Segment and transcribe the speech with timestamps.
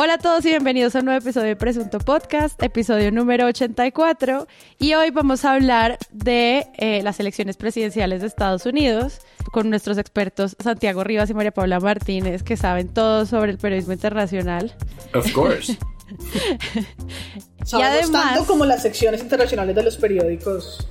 [0.00, 4.46] Hola a todos y bienvenidos a un nuevo episodio de Presunto Podcast, episodio número 84.
[4.78, 9.18] Y hoy vamos a hablar de eh, las elecciones presidenciales de Estados Unidos
[9.50, 13.92] con nuestros expertos Santiago Rivas y María Paula Martínez, que saben todo sobre el periodismo
[13.92, 14.72] internacional.
[15.14, 15.76] Of course.
[17.72, 20.86] y además, tanto como las secciones internacionales de los periódicos.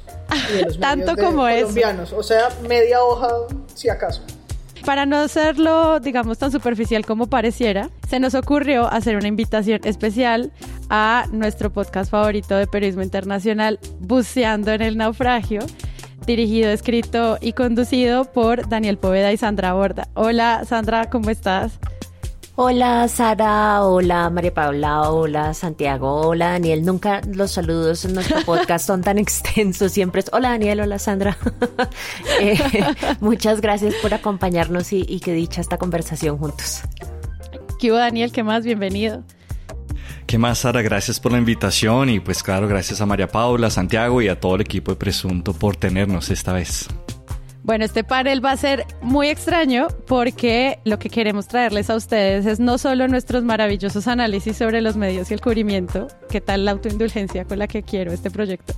[0.49, 1.61] Y de los tanto como es.
[1.61, 2.11] colombianos.
[2.11, 3.29] O sea, media hoja,
[3.73, 4.21] si acaso.
[4.87, 10.53] Para no hacerlo, digamos, tan superficial como pareciera, se nos ocurrió hacer una invitación especial
[10.89, 15.59] a nuestro podcast favorito de periodismo internacional, Buceando en el Naufragio,
[16.25, 20.07] dirigido, escrito y conducido por Daniel Poveda y Sandra Borda.
[20.13, 21.79] Hola Sandra, ¿cómo estás?
[22.59, 26.83] Hola Sara, hola María Paula, hola Santiago, hola Daniel.
[26.83, 31.37] Nunca los saludos en nuestro podcast son tan extensos, siempre es hola Daniel, hola Sandra.
[32.41, 32.57] Eh,
[33.19, 36.81] muchas gracias por acompañarnos y, y que dicha esta conversación juntos.
[37.79, 38.31] ¿Qué hubo Daniel?
[38.31, 38.65] ¿Qué más?
[38.65, 39.23] Bienvenido.
[40.25, 40.81] ¿Qué más, Sara?
[40.81, 44.55] Gracias por la invitación y pues claro, gracias a María Paula, Santiago y a todo
[44.55, 46.87] el equipo de Presunto por tenernos esta vez.
[47.67, 52.45] Bueno, este panel va a ser muy extraño porque lo que queremos traerles a ustedes
[52.45, 56.71] es no solo nuestros maravillosos análisis sobre los medios y el cubrimiento, qué tal la
[56.71, 58.73] autoindulgencia con la que quiero este proyecto,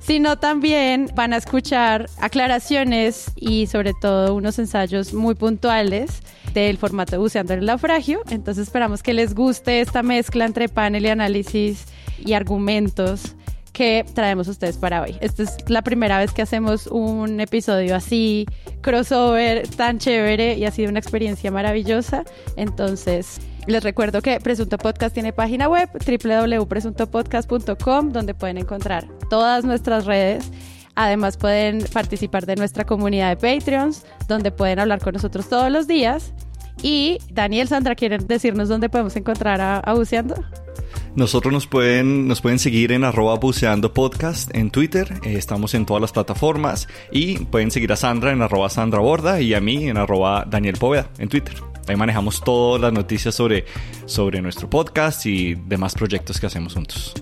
[0.00, 6.20] sino también van a escuchar aclaraciones y sobre todo unos ensayos muy puntuales
[6.52, 8.22] del formato Buceando en el Naufragio.
[8.28, 11.84] Entonces esperamos que les guste esta mezcla entre panel y análisis
[12.18, 13.36] y argumentos
[13.76, 15.18] que traemos ustedes para hoy.
[15.20, 18.46] Esta es la primera vez que hacemos un episodio así,
[18.80, 22.24] crossover, tan chévere y ha sido una experiencia maravillosa.
[22.56, 30.06] Entonces, les recuerdo que Presunto Podcast tiene página web www.presuntopodcast.com donde pueden encontrar todas nuestras
[30.06, 30.50] redes.
[30.94, 35.86] Además pueden participar de nuestra comunidad de Patreons, donde pueden hablar con nosotros todos los
[35.86, 36.32] días.
[36.82, 40.42] Y Daniel, Sandra, ¿quieren decirnos dónde podemos encontrar a, a Buceando?
[41.16, 45.14] Nosotros nos pueden, nos pueden seguir en arroba buceando podcast en Twitter.
[45.24, 46.88] Eh, estamos en todas las plataformas.
[47.10, 50.76] Y pueden seguir a Sandra en arroba Sandra Borda y a mí en arroba Daniel
[50.78, 51.54] Poveda en Twitter.
[51.88, 53.64] Ahí manejamos todas las noticias sobre,
[54.04, 57.14] sobre nuestro podcast y demás proyectos que hacemos juntos.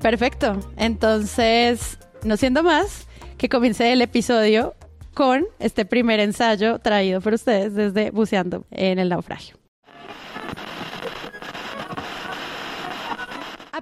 [0.00, 0.60] Perfecto.
[0.76, 4.76] Entonces, no siendo más, que comience el episodio
[5.14, 9.61] con este primer ensayo traído por ustedes desde Buceando en el Naufragio.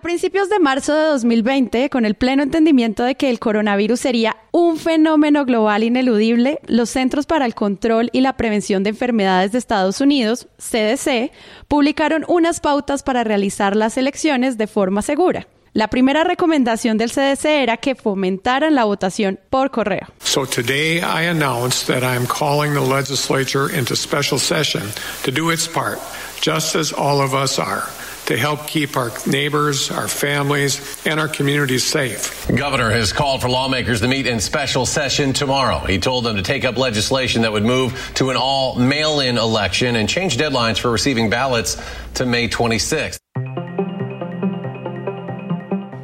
[0.01, 4.77] Principios de marzo de 2020, con el pleno entendimiento de que el coronavirus sería un
[4.77, 10.01] fenómeno global ineludible, los Centros para el Control y la Prevención de Enfermedades de Estados
[10.01, 11.31] Unidos, CDC,
[11.69, 15.47] publicaron unas pautas para realizar las elecciones de forma segura.
[15.73, 20.09] La primera recomendación del CDC era que fomentaran la votación por correo.
[20.25, 24.83] So today I announce that I am calling the legislature into special session
[25.25, 25.99] to do its part,
[26.43, 27.85] just as all of us are
[28.31, 32.49] to help keep our neighbors, our families, and our communities safe.
[32.55, 35.81] Governor has called for lawmakers to meet in special session tomorrow.
[35.81, 39.37] He told them to take up legislation that would move to an all mail in
[39.37, 41.77] election and change deadlines for receiving ballots
[42.15, 43.19] to May 26th.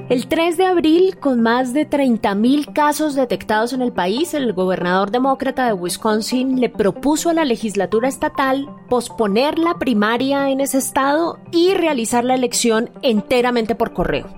[0.08, 5.10] El 3 de abril, con más de 30.000 casos detectados en el país, el gobernador
[5.10, 11.40] demócrata de Wisconsin le propuso a la legislatura estatal posponer la primaria en ese estado
[11.50, 14.28] y realizar la elección enteramente por correo.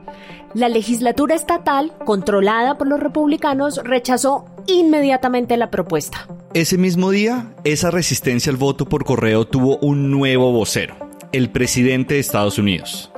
[0.54, 6.26] La legislatura estatal, controlada por los republicanos, rechazó inmediatamente la propuesta.
[6.54, 10.94] Ese mismo día, esa resistencia al voto por correo tuvo un nuevo vocero,
[11.32, 13.10] el presidente de Estados Unidos.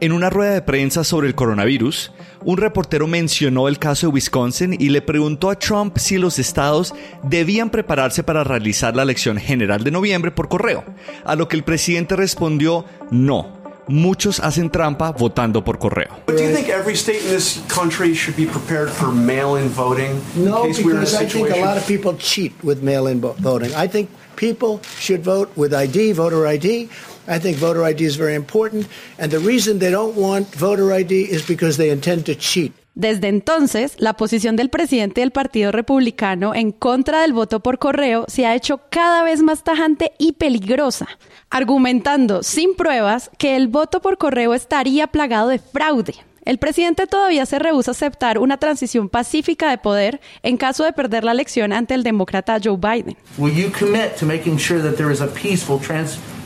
[0.00, 2.10] En una rueda de prensa sobre el coronavirus,
[2.44, 6.94] un reportero mencionó el caso de Wisconsin y le preguntó a Trump si los estados
[7.22, 10.84] debían prepararse para realizar la elección general de noviembre por correo,
[11.24, 13.62] a lo que el presidente respondió no.
[13.86, 16.08] Muchos hacen trampa votando por correo.
[16.26, 20.20] But do you think every state in this country should be prepared for mail-in voting?
[20.34, 23.72] No, because I think a lot of people cheat with mail-in voting.
[23.76, 26.88] I think people should vote with ID, voter ID.
[27.26, 28.86] I think voter ID is very important,
[29.18, 32.72] and the reason they don't want voter ID is because they intend to cheat.
[32.94, 38.24] Desde entonces, la posición del presidente del Partido Republicano en contra del voto por correo
[38.28, 41.08] se ha hecho cada vez más tajante y peligrosa,
[41.50, 46.14] argumentando sin pruebas que el voto por correo estaría plagado de fraude.
[46.44, 50.92] El presidente todavía se rehúsa a aceptar una transición pacífica de poder en caso de
[50.92, 53.16] perder la elección ante el demócrata Joe Biden.
[53.38, 55.80] Will you commit to making sure that there is a peaceful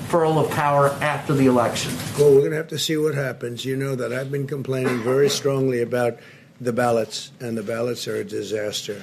[0.08, 1.92] transferal of power after the election?
[2.18, 3.64] Well, we're going to have to see what happens.
[3.64, 6.18] You know that I've been complaining very strongly about
[6.60, 9.02] the ballots, and the ballots are a disaster.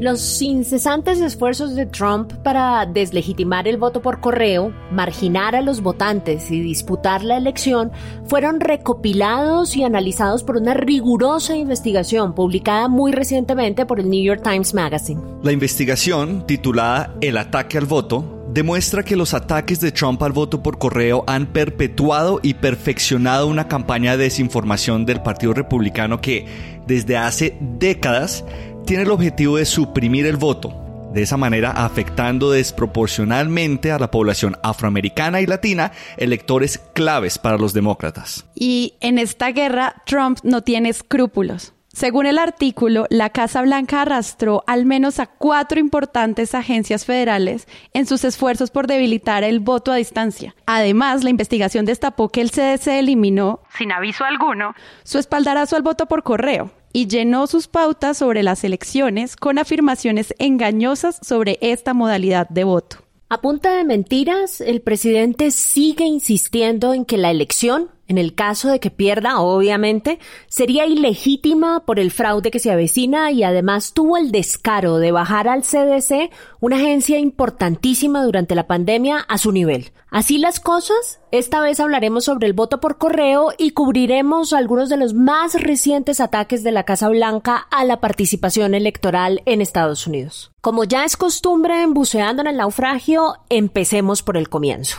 [0.00, 6.50] Los incesantes esfuerzos de Trump para deslegitimar el voto por correo, marginar a los votantes
[6.50, 7.92] y disputar la elección
[8.26, 14.42] fueron recopilados y analizados por una rigurosa investigación publicada muy recientemente por el New York
[14.42, 15.20] Times Magazine.
[15.44, 20.62] La investigación, titulada El ataque al voto, demuestra que los ataques de Trump al voto
[20.62, 26.46] por correo han perpetuado y perfeccionado una campaña de desinformación del Partido Republicano que,
[26.86, 28.44] desde hace décadas,
[28.84, 30.72] tiene el objetivo de suprimir el voto,
[31.12, 37.72] de esa manera afectando desproporcionalmente a la población afroamericana y latina, electores claves para los
[37.72, 38.46] demócratas.
[38.54, 41.72] Y en esta guerra Trump no tiene escrúpulos.
[41.94, 48.06] Según el artículo, la Casa Blanca arrastró al menos a cuatro importantes agencias federales en
[48.06, 50.56] sus esfuerzos por debilitar el voto a distancia.
[50.66, 56.06] Además, la investigación destapó que el CDC eliminó, sin aviso alguno, su espaldarazo al voto
[56.06, 62.48] por correo y llenó sus pautas sobre las elecciones con afirmaciones engañosas sobre esta modalidad
[62.48, 62.98] de voto.
[63.28, 68.68] A punta de mentiras, el presidente sigue insistiendo en que la elección en el caso
[68.68, 70.18] de que pierda, obviamente,
[70.48, 75.48] sería ilegítima por el fraude que se avecina y además tuvo el descaro de bajar
[75.48, 76.30] al CDC,
[76.60, 79.92] una agencia importantísima durante la pandemia, a su nivel.
[80.10, 84.96] Así las cosas, esta vez hablaremos sobre el voto por correo y cubriremos algunos de
[84.96, 90.52] los más recientes ataques de la Casa Blanca a la participación electoral en Estados Unidos.
[90.60, 94.98] Como ya es costumbre en Buceando en el Naufragio, empecemos por el comienzo.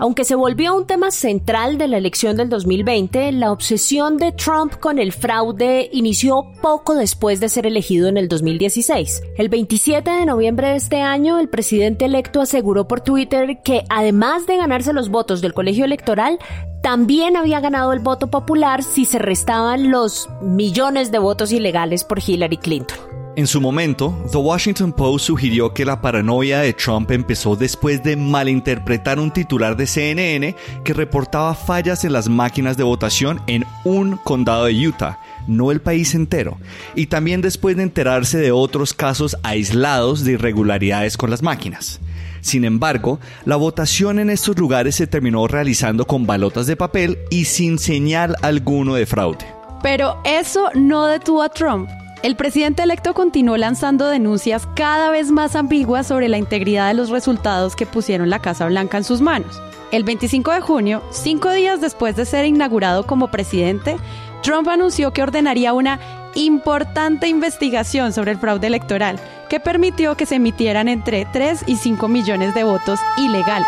[0.00, 4.76] Aunque se volvió un tema central de la elección del 2020, la obsesión de Trump
[4.80, 9.22] con el fraude inició poco después de ser elegido en el 2016.
[9.36, 14.46] El 27 de noviembre de este año, el presidente electo aseguró por Twitter que además
[14.46, 16.38] de ganarse los votos del colegio electoral,
[16.82, 22.20] también había ganado el voto popular si se restaban los millones de votos ilegales por
[22.26, 23.09] Hillary Clinton.
[23.36, 28.16] En su momento, The Washington Post sugirió que la paranoia de Trump empezó después de
[28.16, 34.16] malinterpretar un titular de CNN que reportaba fallas en las máquinas de votación en un
[34.16, 36.58] condado de Utah, no el país entero,
[36.96, 42.00] y también después de enterarse de otros casos aislados de irregularidades con las máquinas.
[42.40, 47.44] Sin embargo, la votación en estos lugares se terminó realizando con balotas de papel y
[47.44, 49.46] sin señal alguno de fraude.
[49.82, 51.88] Pero eso no detuvo a Trump.
[52.22, 57.08] El presidente electo continuó lanzando denuncias cada vez más ambiguas sobre la integridad de los
[57.08, 59.58] resultados que pusieron la Casa Blanca en sus manos.
[59.90, 63.96] El 25 de junio, cinco días después de ser inaugurado como presidente,
[64.42, 65.98] Trump anunció que ordenaría una
[66.34, 69.18] importante investigación sobre el fraude electoral,
[69.48, 73.66] que permitió que se emitieran entre 3 y 5 millones de votos ilegales.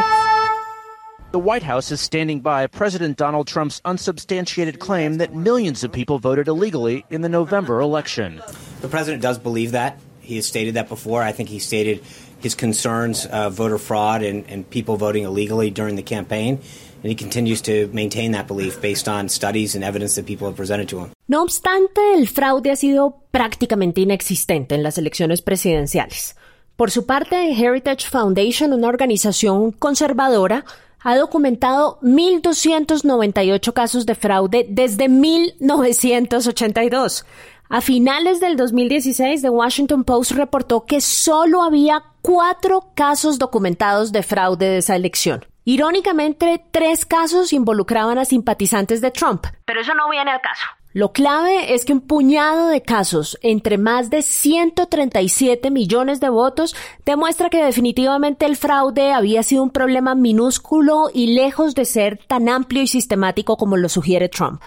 [1.32, 6.19] The White House is standing by President Donald Trump's unsubstantiated claim that millions of people
[6.19, 8.43] voted illegally in the November election.
[8.82, 9.99] The president does believe that.
[10.20, 11.23] He has stated that before.
[11.23, 12.05] I think he stated
[12.40, 16.61] his concerns of voter fraud and, and people voting illegally during the campaign.
[17.02, 20.56] And he continues to maintain that belief based on studies and evidence that people have
[20.56, 21.12] presented to him.
[21.29, 26.37] No obstante, el fraude ha sido prácticamente inexistente en las elecciones presidenciales.
[26.76, 30.65] Por su parte, Heritage Foundation, una organización conservadora,
[31.03, 37.27] ha documentado 1.298 casos de fraude desde 1982.
[37.69, 44.23] A finales del 2016, The Washington Post reportó que solo había cuatro casos documentados de
[44.23, 45.47] fraude de esa elección.
[45.65, 49.47] Irónicamente, tres casos involucraban a simpatizantes de Trump.
[49.65, 50.65] Pero eso no viene al caso.
[50.94, 56.77] Lo clave es que un puñado de casos entre más de 137 millones de votos
[57.06, 62.51] demuestra que definitivamente el fraude había sido un problema minúsculo y lejos de ser tan
[62.51, 64.61] amplio y sistemático como lo sugiere Trump.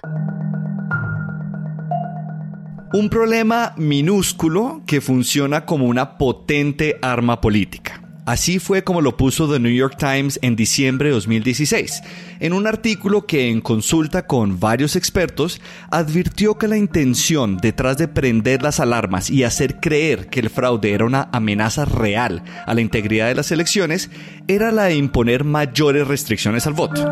[2.92, 8.05] Un problema minúsculo que funciona como una potente arma política.
[8.26, 12.02] Así fue como lo puso The New York Times en diciembre de 2016,
[12.40, 18.08] en un artículo que en consulta con varios expertos advirtió que la intención detrás de
[18.08, 22.82] prender las alarmas y hacer creer que el fraude era una amenaza real a la
[22.82, 24.10] integridad de las elecciones
[24.48, 27.06] era la de imponer mayores restricciones al voto.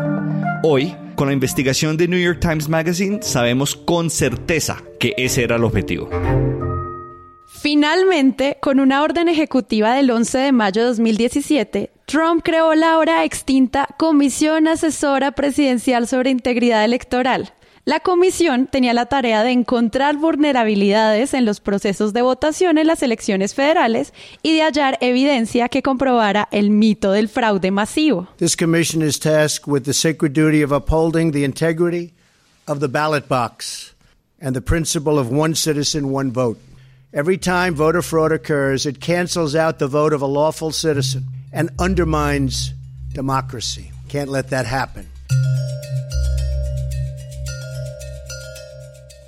[0.64, 5.56] Hoy, con la investigación de New York Times Magazine, sabemos con certeza que ese era
[5.56, 6.10] el objetivo.
[7.64, 13.24] Finalmente, con una orden ejecutiva del 11 de mayo de 2017, Trump creó la ahora
[13.24, 17.54] extinta Comisión Asesora Presidencial sobre Integridad Electoral.
[17.86, 23.02] La comisión tenía la tarea de encontrar vulnerabilidades en los procesos de votación en las
[23.02, 28.28] elecciones federales y de hallar evidencia que comprobara el mito del fraude masivo.
[28.36, 32.12] This commission is tasked with the sacred duty of upholding the integrity
[32.66, 33.94] of the ballot box.
[34.44, 36.58] and the principle of one citizen, one vote.
[37.16, 41.70] Every time voter fraud occurs, it cancels out the vote of a lawful citizen and
[41.78, 42.74] undermines
[43.12, 43.92] democracy.
[44.08, 45.06] Can't let that happen.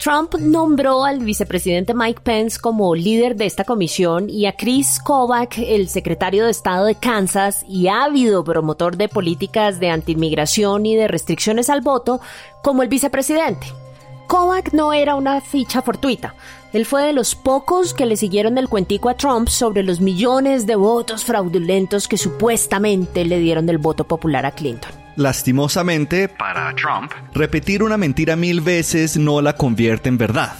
[0.01, 5.57] Trump nombró al vicepresidente Mike Pence como líder de esta comisión y a Chris Kovac,
[5.59, 11.07] el secretario de Estado de Kansas y ávido promotor de políticas de antiinmigración y de
[11.07, 12.21] restricciones al voto,
[12.65, 13.69] como el vicepresidente.
[14.27, 16.35] Kovac no era una ficha fortuita.
[16.77, 20.67] Él fue de los pocos que le siguieron el cuentico a Trump sobre los millones
[20.67, 24.91] de votos fraudulentos que supuestamente le dieron el voto popular a Clinton.
[25.17, 30.53] Lastimosamente, para Trump, repetir una mentira mil veces no la convierte en verdad.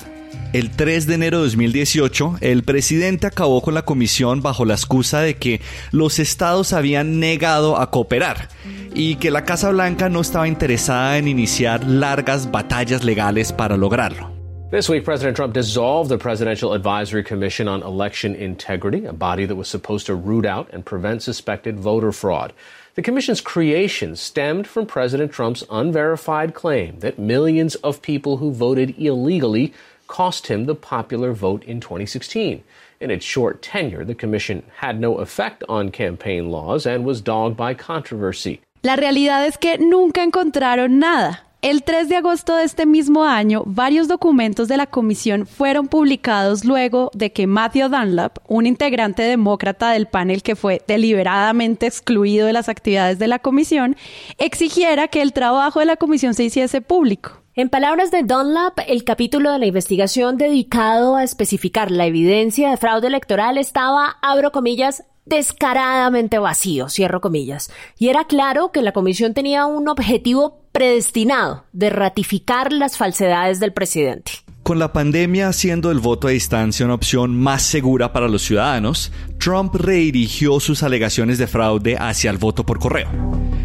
[0.55, 5.21] El 3 de enero de 2018, el presidente acabó con la comisión bajo la excusa
[5.21, 8.49] de que los estados habían negado a cooperar
[8.95, 14.36] y que la Casa Blanca no estaba interesada en iniciar largas batallas legales para lograrlo.
[14.69, 19.55] This week, President Trump dissolved the Presidential Advisory Commission on Election Integrity, a body that
[19.55, 22.53] was supposed to root out and prevent suspected voter fraud.
[22.97, 28.99] The Commission's creation stemmed from President Trump's unverified claim that millions of people who voted
[28.99, 29.73] illegally
[30.09, 32.65] cost him the popular vote in 2016.
[32.99, 37.57] In its short tenure, the Commission had no effect on campaign laws and was dogged
[37.57, 38.61] by controversy.
[38.83, 41.39] La realidad es que nunca encontraron nada.
[41.67, 46.65] El 3 de agosto de este mismo año, varios documentos de la comisión fueron publicados
[46.65, 52.53] luego de que Matthew Dunlap, un integrante demócrata del panel que fue deliberadamente excluido de
[52.53, 53.97] las actividades de la comisión,
[54.39, 57.43] exigiera que el trabajo de la comisión se hiciese público.
[57.57, 62.77] En palabras de Dunlap, el capítulo de la investigación dedicado a especificar la evidencia de
[62.77, 67.71] fraude electoral estaba, abro comillas, descaradamente vacío, cierro comillas.
[67.99, 73.73] Y era claro que la comisión tenía un objetivo predestinado de ratificar las falsedades del
[73.73, 74.33] presidente.
[74.63, 79.11] Con la pandemia haciendo el voto a distancia una opción más segura para los ciudadanos,
[79.39, 83.09] Trump redirigió sus alegaciones de fraude hacia el voto por correo.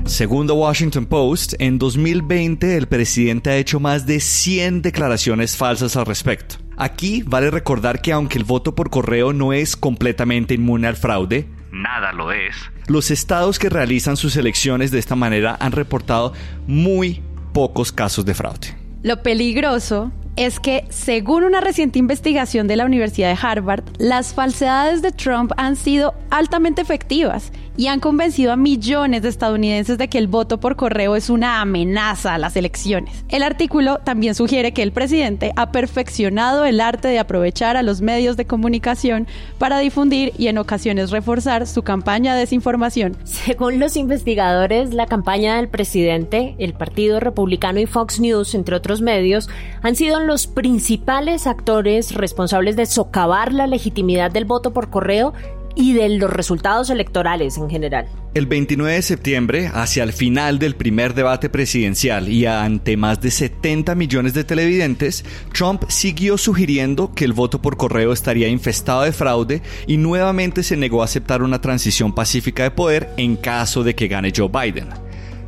[0.05, 5.97] Según The Washington Post, en 2020 el presidente ha hecho más de 100 declaraciones falsas
[5.97, 6.55] al respecto.
[6.77, 11.49] Aquí vale recordar que aunque el voto por correo no es completamente inmune al fraude,
[11.71, 12.55] nada lo es,
[12.87, 16.33] los estados que realizan sus elecciones de esta manera han reportado
[16.67, 17.21] muy
[17.53, 18.75] pocos casos de fraude.
[19.03, 25.01] Lo peligroso es que, según una reciente investigación de la Universidad de Harvard, las falsedades
[25.01, 30.17] de Trump han sido altamente efectivas y han convencido a millones de estadounidenses de que
[30.17, 33.25] el voto por correo es una amenaza a las elecciones.
[33.29, 38.01] El artículo también sugiere que el presidente ha perfeccionado el arte de aprovechar a los
[38.01, 43.17] medios de comunicación para difundir y en ocasiones reforzar su campaña de desinformación.
[43.23, 49.01] Según los investigadores, la campaña del presidente, el Partido Republicano y Fox News, entre otros
[49.01, 49.49] medios,
[49.81, 55.33] han sido los principales actores responsables de socavar la legitimidad del voto por correo
[55.75, 58.07] y de los resultados electorales en general.
[58.33, 63.31] El 29 de septiembre, hacia el final del primer debate presidencial y ante más de
[63.31, 69.11] 70 millones de televidentes, Trump siguió sugiriendo que el voto por correo estaría infestado de
[69.11, 73.95] fraude y nuevamente se negó a aceptar una transición pacífica de poder en caso de
[73.95, 74.87] que gane Joe Biden.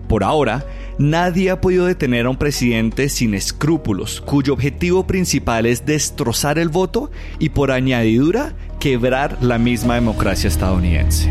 [0.08, 0.66] Por ahora,
[0.98, 6.70] nadie ha podido detener a un presidente sin escrúpulos, cuyo objetivo principal es destrozar el
[6.70, 11.30] voto y por añadidura quebrar la misma democracia estadounidense.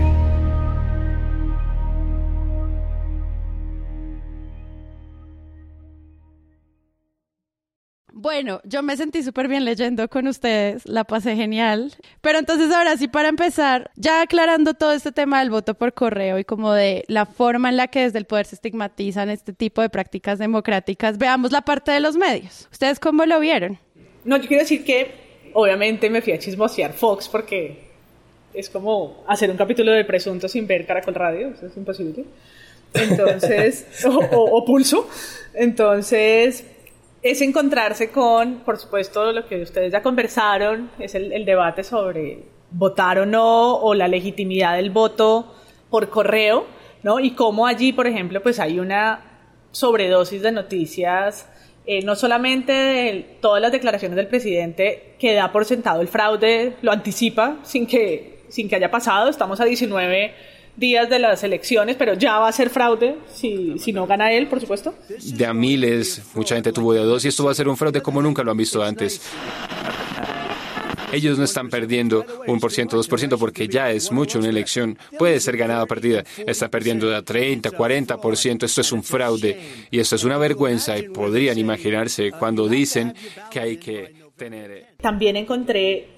[8.22, 11.92] Bueno, yo me sentí súper bien leyendo con ustedes, la pasé genial.
[12.20, 16.38] Pero entonces ahora sí, para empezar, ya aclarando todo este tema del voto por correo
[16.38, 19.82] y como de la forma en la que desde el poder se estigmatizan este tipo
[19.82, 22.68] de prácticas democráticas, veamos la parte de los medios.
[22.70, 23.80] ¿Ustedes cómo lo vieron?
[24.24, 27.88] No, yo quiero decir que obviamente me fui a chismosear Fox porque
[28.54, 32.24] es como hacer un capítulo de Presunto sin ver Caracol Radio, eso es imposible.
[32.94, 35.08] Entonces, o Pulso.
[35.54, 36.64] Entonces,
[37.22, 43.18] es encontrarse con, por supuesto, lo que ustedes ya conversaron, es el, debate sobre votar
[43.20, 45.54] o no, o la legitimidad del voto
[45.88, 46.66] por correo,
[47.02, 47.20] ¿no?
[47.20, 49.20] Y cómo allí, por ejemplo, pues hay una
[49.70, 51.48] sobredosis de noticias,
[51.86, 56.76] eh, no solamente de todas las declaraciones del presidente que da por sentado el fraude,
[56.82, 60.34] lo anticipa sin que, sin que haya pasado, estamos a 19
[60.76, 64.46] días de las elecciones, pero ya va a ser fraude si, si no gana él,
[64.46, 64.94] por supuesto.
[65.08, 68.00] De a miles, mucha gente tuvo de dos y esto va a ser un fraude
[68.00, 69.20] como nunca lo han visto antes.
[71.12, 74.48] Ellos no están perdiendo un por ciento, dos por ciento, porque ya es mucho una
[74.48, 74.98] elección.
[75.18, 76.24] Puede ser ganada o perdida.
[76.46, 78.64] Está perdiendo de 30, 40 por ciento.
[78.64, 79.60] Esto es un fraude
[79.90, 83.14] y esto es una vergüenza y podrían imaginarse cuando dicen
[83.50, 84.70] que hay que tener...
[84.70, 86.08] Eh, También encontré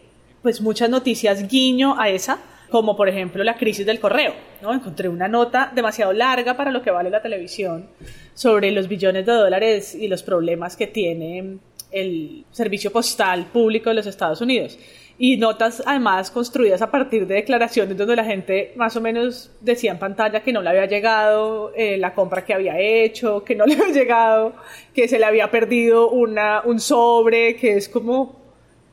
[0.42, 2.38] pues muchas noticias guiño a esa
[2.71, 4.35] como por ejemplo la crisis del correo.
[4.62, 4.73] ¿no?
[4.73, 7.88] Encontré una nota demasiado larga para lo que vale la televisión
[8.35, 11.59] sobre los billones de dólares y los problemas que tiene
[11.90, 14.78] el servicio postal público de los Estados Unidos.
[15.16, 19.92] Y notas además construidas a partir de declaraciones donde la gente más o menos decía
[19.92, 23.64] en pantalla que no le había llegado eh, la compra que había hecho, que no
[23.66, 24.54] le había llegado,
[24.92, 28.40] que se le había perdido una, un sobre, que es como,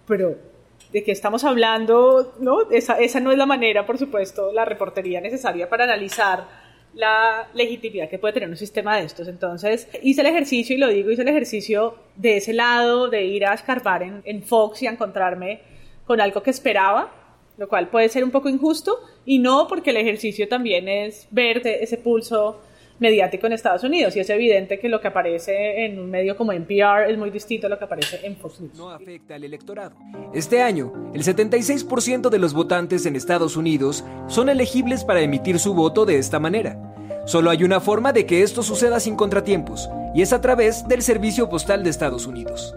[0.08, 0.51] pero
[0.92, 2.70] de qué estamos hablando, ¿no?
[2.70, 6.46] Esa, esa no es la manera, por supuesto, la reportería necesaria para analizar
[6.94, 9.28] la legitimidad que puede tener un sistema de estos.
[9.28, 13.46] Entonces, hice el ejercicio, y lo digo, hice el ejercicio de ese lado, de ir
[13.46, 15.62] a escarbar en, en Fox y a encontrarme
[16.06, 17.10] con algo que esperaba,
[17.58, 21.66] lo cual puede ser un poco injusto, y no porque el ejercicio también es ver
[21.66, 22.60] ese pulso
[23.02, 26.54] mediático en Estados Unidos y es evidente que lo que aparece en un medio como
[26.54, 28.78] NPR es muy distinto a lo que aparece en Fox News.
[28.78, 29.96] No afecta al electorado.
[30.34, 35.74] Este año, el 76% de los votantes en Estados Unidos son elegibles para emitir su
[35.74, 36.78] voto de esta manera.
[37.26, 41.02] Solo hay una forma de que esto suceda sin contratiempos, y es a través del
[41.02, 42.76] Servicio Postal de Estados Unidos.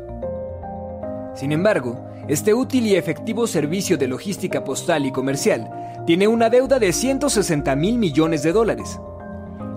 [1.34, 5.68] Sin embargo, este útil y efectivo servicio de logística postal y comercial
[6.06, 8.98] tiene una deuda de 160 mil millones de dólares,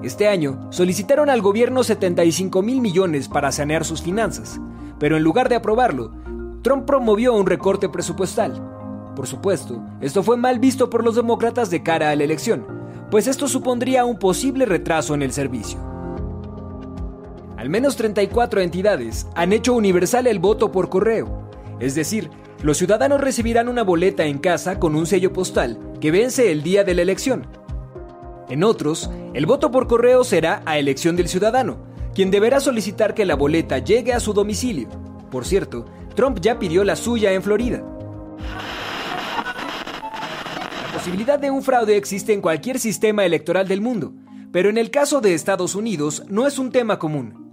[0.04, 4.60] este año solicitaron al gobierno 75 mil millones para sanear sus finanzas,
[5.00, 6.12] pero en lugar de aprobarlo,
[6.62, 8.62] Trump promovió un recorte presupuestal.
[9.16, 12.66] Por supuesto, esto fue mal visto por los demócratas de cara a la elección,
[13.10, 15.80] pues esto supondría un posible retraso en el servicio.
[17.58, 21.50] Al menos 34 entidades han hecho universal el voto por correo,
[21.80, 22.30] es decir,
[22.62, 26.84] los ciudadanos recibirán una boleta en casa con un sello postal que vence el día
[26.84, 27.48] de la elección,
[28.50, 31.80] en otros, el voto por correo será a elección del ciudadano,
[32.16, 34.88] quien deberá solicitar que la boleta llegue a su domicilio.
[35.30, 37.84] Por cierto, Trump ya pidió la suya en Florida.
[40.82, 44.14] La posibilidad de un fraude existe en cualquier sistema electoral del mundo,
[44.52, 47.52] pero en el caso de Estados Unidos no es un tema común.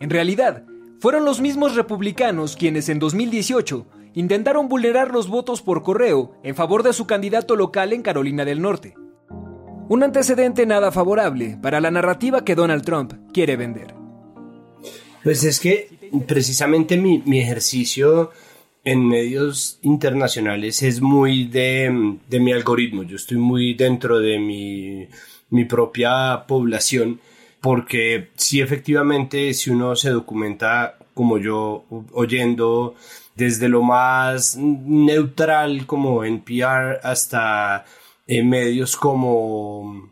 [0.00, 0.64] En realidad,
[0.98, 6.82] fueron los mismos republicanos quienes en 2018 intentaron vulnerar los votos por correo en favor
[6.82, 8.94] de su candidato local en Carolina del Norte.
[9.88, 13.94] Un antecedente nada favorable para la narrativa que Donald Trump quiere vender.
[15.22, 15.88] Pues es que
[16.26, 18.30] precisamente mi, ejercicio
[18.84, 21.90] en medios internacionales es muy de,
[22.30, 23.02] mi algoritmo.
[23.02, 25.06] Yo estoy muy dentro de mi,
[25.50, 27.20] mi propia población
[27.60, 32.96] porque si efectivamente si uno se documenta como yo oyendo
[33.36, 37.84] desde lo más neutral como NPR hasta
[38.38, 40.10] en medios como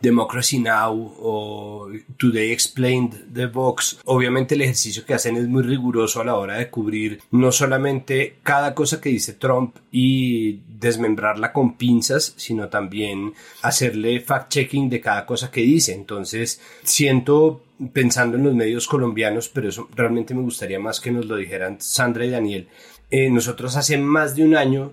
[0.00, 1.14] Democracy Now!
[1.20, 6.36] o Today Explained de Vox, obviamente el ejercicio que hacen es muy riguroso a la
[6.36, 12.68] hora de cubrir no solamente cada cosa que dice Trump y desmembrarla con pinzas, sino
[12.68, 15.92] también hacerle fact-checking de cada cosa que dice.
[15.92, 21.26] Entonces, siento pensando en los medios colombianos, pero eso realmente me gustaría más que nos
[21.26, 22.68] lo dijeran Sandra y Daniel.
[23.10, 24.92] Eh, nosotros hace más de un año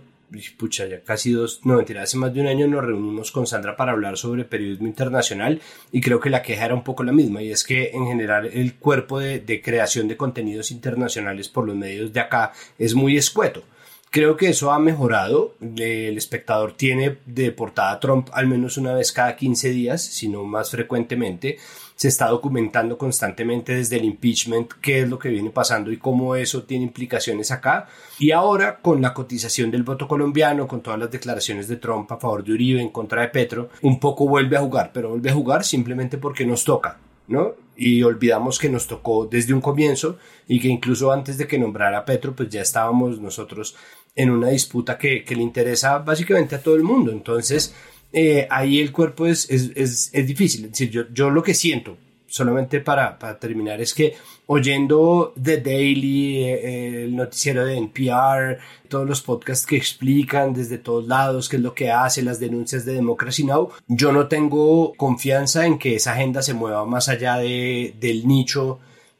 [0.57, 3.75] pucha, ya casi dos, no mentira, hace más de un año nos reunimos con Sandra
[3.75, 7.41] para hablar sobre periodismo internacional y creo que la queja era un poco la misma
[7.41, 12.13] y es que en general el cuerpo de, creación de contenidos internacionales por los medios
[12.13, 13.63] de acá es muy escueto.
[14.09, 15.55] Creo que eso ha mejorado.
[15.61, 20.27] El espectador tiene de portada a Trump al menos una vez cada 15 días, si
[20.27, 21.57] no más frecuentemente
[22.01, 26.35] se está documentando constantemente desde el impeachment qué es lo que viene pasando y cómo
[26.35, 27.89] eso tiene implicaciones acá.
[28.17, 32.17] Y ahora con la cotización del voto colombiano, con todas las declaraciones de Trump a
[32.17, 35.35] favor de Uribe en contra de Petro, un poco vuelve a jugar, pero vuelve a
[35.35, 36.97] jugar simplemente porque nos toca.
[37.27, 37.53] ¿no?
[37.77, 42.03] Y olvidamos que nos tocó desde un comienzo y que incluso antes de que nombrara
[42.03, 43.75] Petro, pues ya estábamos nosotros
[44.15, 47.11] en una disputa que, que le interesa básicamente a todo el mundo.
[47.11, 47.75] Entonces,
[48.13, 50.65] eh, ahí el cuerpo es, es, es, es difícil.
[50.65, 51.97] Es decir, yo, yo lo que siento,
[52.27, 54.15] solamente para, para, terminar, es que
[54.47, 61.07] oyendo The Daily, eh, el noticiero de NPR, todos los podcasts que explican desde todos
[61.07, 65.65] lados qué es lo que hace, las denuncias de Democracy Now, yo no tengo confianza
[65.65, 68.79] en que esa agenda se mueva más allá de, del nicho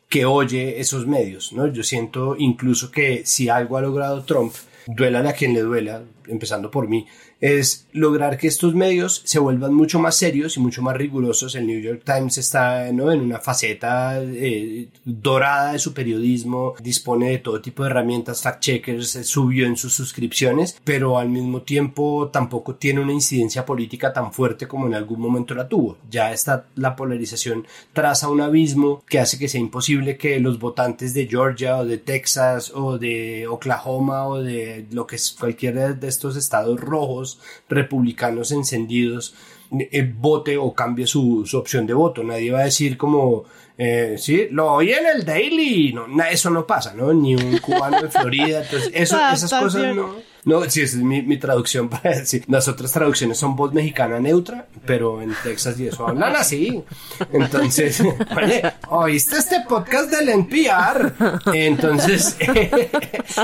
[0.10, 1.68] que oye esos medios, ¿no?
[1.68, 4.54] Yo siento incluso que si algo ha logrado Trump,
[4.86, 7.08] duela a quien le duela, empezando por mí,
[7.42, 11.56] es lograr que estos medios se vuelvan mucho más serios y mucho más rigurosos.
[11.56, 17.40] El New York Times está en una faceta eh, dorada de su periodismo, dispone de
[17.40, 22.76] todo tipo de herramientas, fact-checkers, eh, subió en sus suscripciones, pero al mismo tiempo tampoco
[22.76, 25.98] tiene una incidencia política tan fuerte como en algún momento la tuvo.
[26.10, 31.14] Ya está la polarización traza un abismo que hace que sea imposible que los votantes
[31.14, 36.08] de Georgia o de Texas o de Oklahoma o de lo que es cualquiera de
[36.08, 37.31] estos estados rojos
[37.70, 39.36] republicanos encendidos
[39.80, 42.24] eh, vote o cambie su, opción de voto.
[42.24, 43.46] Nadie va a decir como,
[43.78, 45.94] eh, sí, lo oí en el Daily.
[45.94, 47.14] No, eso no pasa, ¿no?
[47.14, 48.64] Ni un cubano de Florida.
[48.64, 50.32] Entonces, eso, esas cosas no.
[50.44, 52.44] No, sí, esa es mi, traducción para decir.
[52.48, 56.84] Las otras traducciones son voz mexicana neutra, pero en Texas y eso hablan así.
[57.32, 58.04] Entonces,
[58.90, 61.14] ¿oíste este podcast del NPR?
[61.54, 62.38] Entonces,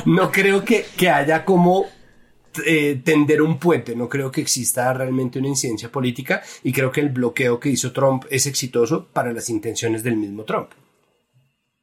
[0.06, 1.86] no creo que, que haya como
[2.66, 3.96] eh, tender un puente.
[3.96, 7.92] No creo que exista realmente una incidencia política y creo que el bloqueo que hizo
[7.92, 10.70] Trump es exitoso para las intenciones del mismo Trump.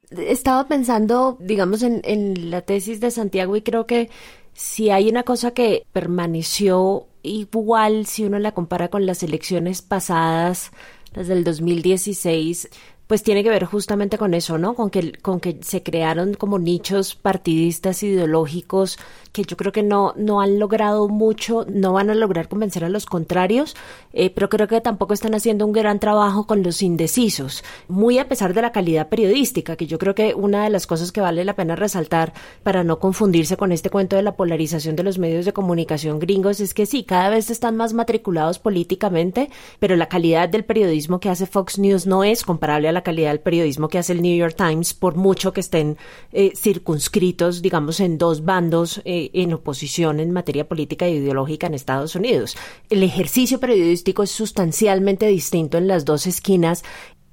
[0.09, 4.09] Estaba pensando, digamos, en, en la tesis de Santiago y creo que
[4.53, 10.71] si hay una cosa que permaneció igual si uno la compara con las elecciones pasadas,
[11.13, 12.69] las del 2016,
[13.07, 14.73] pues tiene que ver justamente con eso, ¿no?
[14.75, 18.97] Con que, con que se crearon como nichos partidistas ideológicos
[19.35, 22.89] que yo creo que no, no han logrado mucho, no van a lograr convencer a
[22.89, 23.75] los contrarios,
[24.13, 28.29] eh, pero creo que tampoco están haciendo un gran trabajo con los indecisos, muy a
[28.29, 31.43] pesar de la calidad periodística, que yo creo que una de las cosas que vale
[31.43, 35.43] la pena resaltar para no confundirse con este cuento de la polarización de los medios
[35.43, 40.47] de comunicación gringos es que sí, cada vez están más matriculados políticamente, pero la calidad
[40.47, 43.97] del periodismo que hace Fox News no es comparable a la calidad del periodismo que
[43.97, 45.97] hace el New York Times, por mucho que estén
[46.31, 49.01] eh, circunscritos, digamos, en dos bandos.
[49.03, 52.57] Eh, en oposición en materia política e ideológica en Estados Unidos.
[52.89, 56.83] El ejercicio periodístico es sustancialmente distinto en las dos esquinas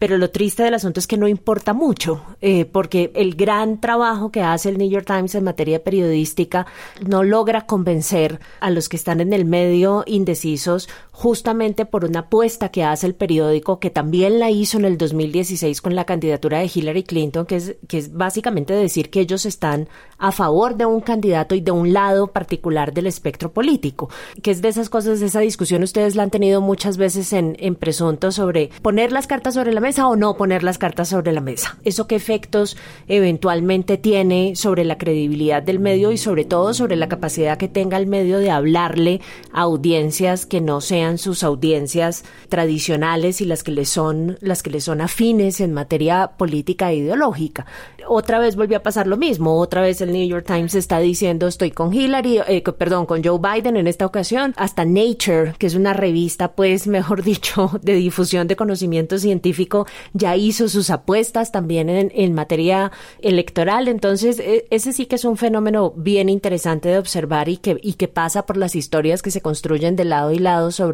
[0.03, 4.33] pero lo triste del asunto es que no importa mucho, eh, porque el gran trabajo
[4.33, 6.67] que hace el New York Times en materia periodística
[7.07, 12.71] no logra convencer a los que están en el medio indecisos justamente por una apuesta
[12.71, 16.71] que hace el periódico, que también la hizo en el 2016 con la candidatura de
[16.75, 21.03] Hillary Clinton, que es, que es básicamente decir que ellos están a favor de un
[21.03, 24.09] candidato y de un lado particular del espectro político,
[24.43, 27.75] que es de esas cosas, esa discusión ustedes la han tenido muchas veces en, en
[27.75, 31.41] presunto sobre poner las cartas sobre la mesa o no poner las cartas sobre la
[31.43, 31.77] mesa.
[31.85, 37.09] ¿Eso qué efectos eventualmente tiene sobre la credibilidad del medio y sobre todo sobre la
[37.09, 39.21] capacidad que tenga el medio de hablarle
[39.53, 44.71] a audiencias que no sean sus audiencias tradicionales y las que le son las que
[44.71, 47.67] le son afines en materia política e ideológica?
[48.09, 49.59] Otra vez volvió a pasar lo mismo.
[49.59, 53.39] Otra vez el New York Times está diciendo estoy con Hillary, eh, perdón, con Joe
[53.39, 54.55] Biden en esta ocasión.
[54.57, 60.37] Hasta Nature, que es una revista, pues, mejor dicho, de difusión de conocimiento científico, ya
[60.37, 63.89] hizo sus apuestas también en, materia electoral.
[63.89, 67.95] Entonces, e, ese sí que es un fenómeno bien interesante de observar y que, y
[67.95, 70.92] que pasa por las historias que se construyen de lado y lado sobre,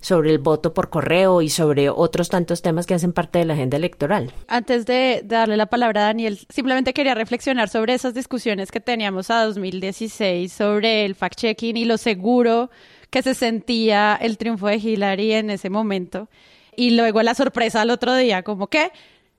[0.00, 3.54] sobre el voto por correo y sobre otros tantos temas que hacen parte de la
[3.54, 4.32] agenda electoral.
[4.48, 9.30] Antes de darle la palabra a Daniel, simplemente quería reflexionar sobre esas discusiones que teníamos
[9.30, 12.70] a 2016 sobre el fact-checking y lo seguro
[13.10, 16.28] que se sentía el triunfo de Hillary en ese momento
[16.76, 18.92] y luego la sorpresa al otro día, como que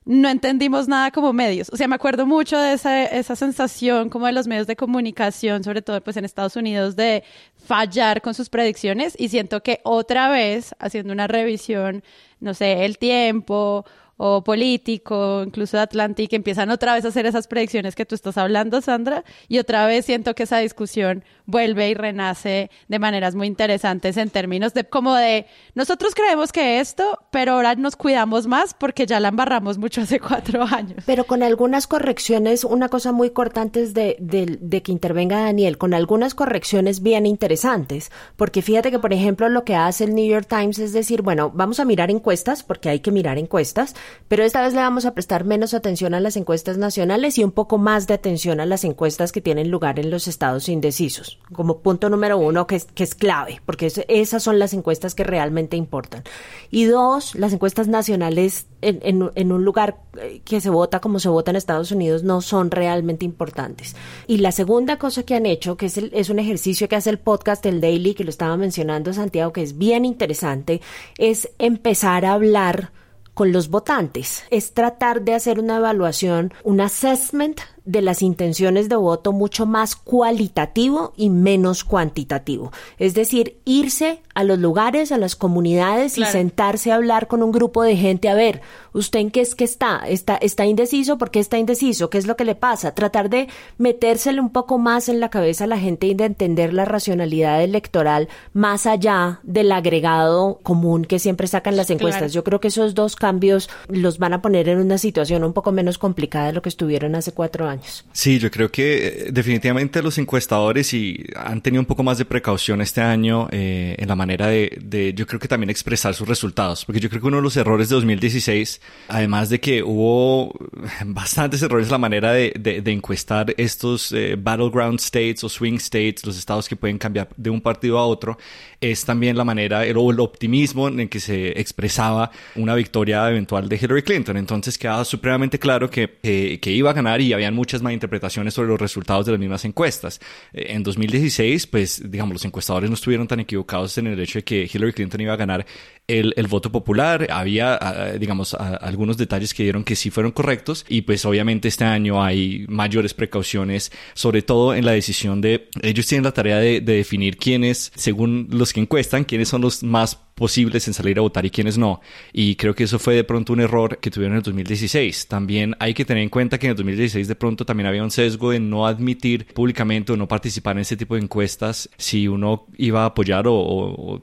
[0.08, 1.68] no entendimos nada como medios.
[1.70, 5.62] O sea, me acuerdo mucho de esa, esa sensación como de los medios de comunicación,
[5.62, 7.24] sobre todo pues en Estados Unidos, de
[7.66, 12.02] fallar con sus predicciones y siento que otra vez, haciendo una revisión,
[12.40, 13.84] no sé, el tiempo
[14.18, 18.36] o político, incluso de Atlantic, empiezan otra vez a hacer esas predicciones que tú estás
[18.36, 23.46] hablando, Sandra, y otra vez siento que esa discusión vuelve y renace de maneras muy
[23.46, 28.74] interesantes en términos de como de nosotros creemos que esto, pero ahora nos cuidamos más
[28.74, 31.04] porque ya la embarramos mucho hace cuatro años.
[31.06, 35.94] Pero con algunas correcciones, una cosa muy corta antes de, de que intervenga Daniel, con
[35.94, 40.46] algunas correcciones bien interesantes, porque fíjate que, por ejemplo, lo que hace el New York
[40.48, 43.94] Times es decir, bueno, vamos a mirar encuestas, porque hay que mirar encuestas,
[44.28, 47.52] pero esta vez le vamos a prestar menos atención a las encuestas nacionales y un
[47.52, 51.78] poco más de atención a las encuestas que tienen lugar en los estados indecisos, como
[51.78, 55.76] punto número uno que es, que es clave, porque esas son las encuestas que realmente
[55.76, 56.24] importan.
[56.70, 61.28] Y dos, las encuestas nacionales en, en, un lugar eh, que se vota como se
[61.28, 63.96] vota en Estados Unidos no son realmente importantes.
[64.26, 67.18] Y la segunda cosa que han hecho, que es, es un ejercicio que hace el
[67.18, 70.80] podcast, el Daily, que lo estaba mencionando Santiago, que es bien interesante,
[71.16, 72.92] es empezar a hablar
[73.38, 74.42] con los votantes.
[74.50, 79.94] Es tratar de hacer una evaluación, un assessment de las intenciones de voto mucho más
[79.94, 82.72] cualitativo y menos cuantitativo.
[82.98, 87.50] Es decir, irse a los lugares, a las comunidades y sentarse a hablar con un
[87.50, 88.60] grupo de gente a ver,
[88.92, 90.02] ¿usted en qué es que está?
[90.06, 91.18] ¿Está, está indeciso?
[91.18, 92.08] ¿Por qué está indeciso?
[92.08, 92.94] ¿Qué es lo que le pasa?
[92.94, 93.48] Tratar de
[93.78, 97.64] metérsele un poco más en la cabeza a la gente y de entender la racionalidad
[97.64, 102.32] electoral más allá del agregado común que siempre sacan las encuestas.
[102.32, 105.72] Yo creo que esos dos cambios los van a poner en una situación un poco
[105.72, 108.04] menos complicada de lo que estuvieron hace cuatro años.
[108.12, 112.24] Sí, yo creo que eh, definitivamente los encuestadores y han tenido un poco más de
[112.24, 116.84] precaución este año eh, en la manera de, yo creo que también expresar sus resultados,
[116.84, 120.54] porque yo creo que uno de los errores de 2016, además de que hubo
[121.06, 126.24] bastantes errores en la manera de, de, encuestar estos eh, battleground states o swing states,
[126.26, 128.38] los estados que pueden cambiar de un partido a otro,
[128.80, 133.76] es también la manera o el optimismo en que se expresaba una victoria eventual de
[133.76, 134.36] Hillary Clinton.
[134.36, 138.80] Entonces quedaba supremamente claro que, que iba a ganar y habían muchas malinterpretaciones sobre los
[138.80, 140.20] resultados de las mismas encuestas.
[140.52, 144.38] Eh, en 2016, pues digamos, los encuestadores no estuvieron tan equivocados en el el hecho
[144.38, 145.66] de que Hillary Clinton iba a ganar
[146.08, 147.28] el, el voto popular.
[147.30, 151.84] Había, ah, digamos, algunos detalles que dieron que sí fueron correctos y pues obviamente este
[151.84, 156.80] año hay mayores precauciones, sobre todo en la decisión de, ellos tienen la tarea de,
[156.80, 161.22] de definir quiénes, según los que encuestan, quiénes son los más posibles en salir a
[161.22, 162.00] votar y quiénes no.
[162.32, 165.26] Y creo que eso fue de pronto un error que tuvieron en el 2016.
[165.26, 168.10] También hay que tener en cuenta que en el 2016 de pronto también había un
[168.10, 172.66] sesgo de no admitir públicamente o no participar en ese tipo de encuestas si uno
[172.76, 173.52] iba a apoyar o,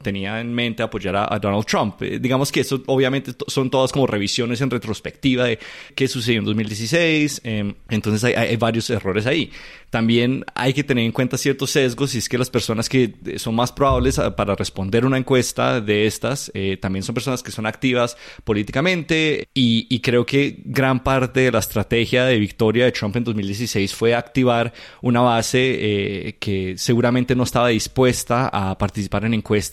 [0.01, 2.01] tenía en mente apoyar a, Donald Trump.
[2.01, 5.59] Eh, digamos que eso obviamente son todas como revisiones en retrospectiva de
[5.95, 7.41] qué sucedió en 2016.
[7.43, 9.51] Em, entonces hay, hay varios errores ahí.
[9.95, 13.55] También hay que tener en cuenta ciertos sesgos y es que las personas que son
[13.55, 18.17] más probables para responder una encuesta de estas eh, también son personas que son activas
[18.43, 23.95] políticamente y, creo que gran parte de la estrategia de victoria de Trump en 2016
[23.95, 29.64] fue activar una base eh, que seguramente no estaba dispuesta a participar en encuestas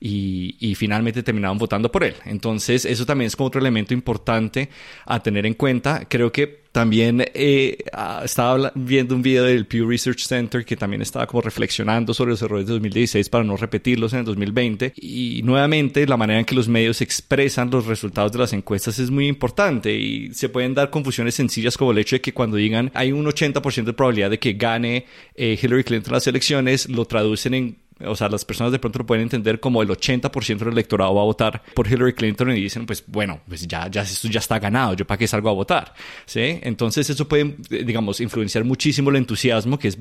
[0.00, 2.14] y, finalmente terminaron votando por él.
[2.24, 4.68] Entonces eso también es como otro elemento importante
[5.06, 6.06] a tener en cuenta.
[6.08, 7.78] Creo que también eh,
[8.24, 12.42] estaba viendo un video del Pew Research Center que también estaba como reflexionando sobre los
[12.42, 14.92] errores de 2016 para no repetirlos en el 2020.
[14.96, 19.12] Y nuevamente la manera en que los medios expresan los resultados de las encuestas es
[19.12, 22.90] muy importante y se pueden dar confusiones sencillas como el hecho de que cuando digan
[22.94, 27.54] hay un 80% de probabilidad de que gane eh, Hillary Clinton las elecciones, lo traducen
[27.54, 31.14] en o sea, las personas de pronto lo pueden entender como el 80% del electorado
[31.14, 34.40] va a votar por Hillary Clinton y dicen, pues bueno, pues ya, ya esto ya
[34.40, 35.94] está ganado, yo para qué salgo a votar,
[36.26, 36.58] ¿sí?
[36.62, 39.98] Entonces eso puede, digamos, influenciar muchísimo el entusiasmo, que es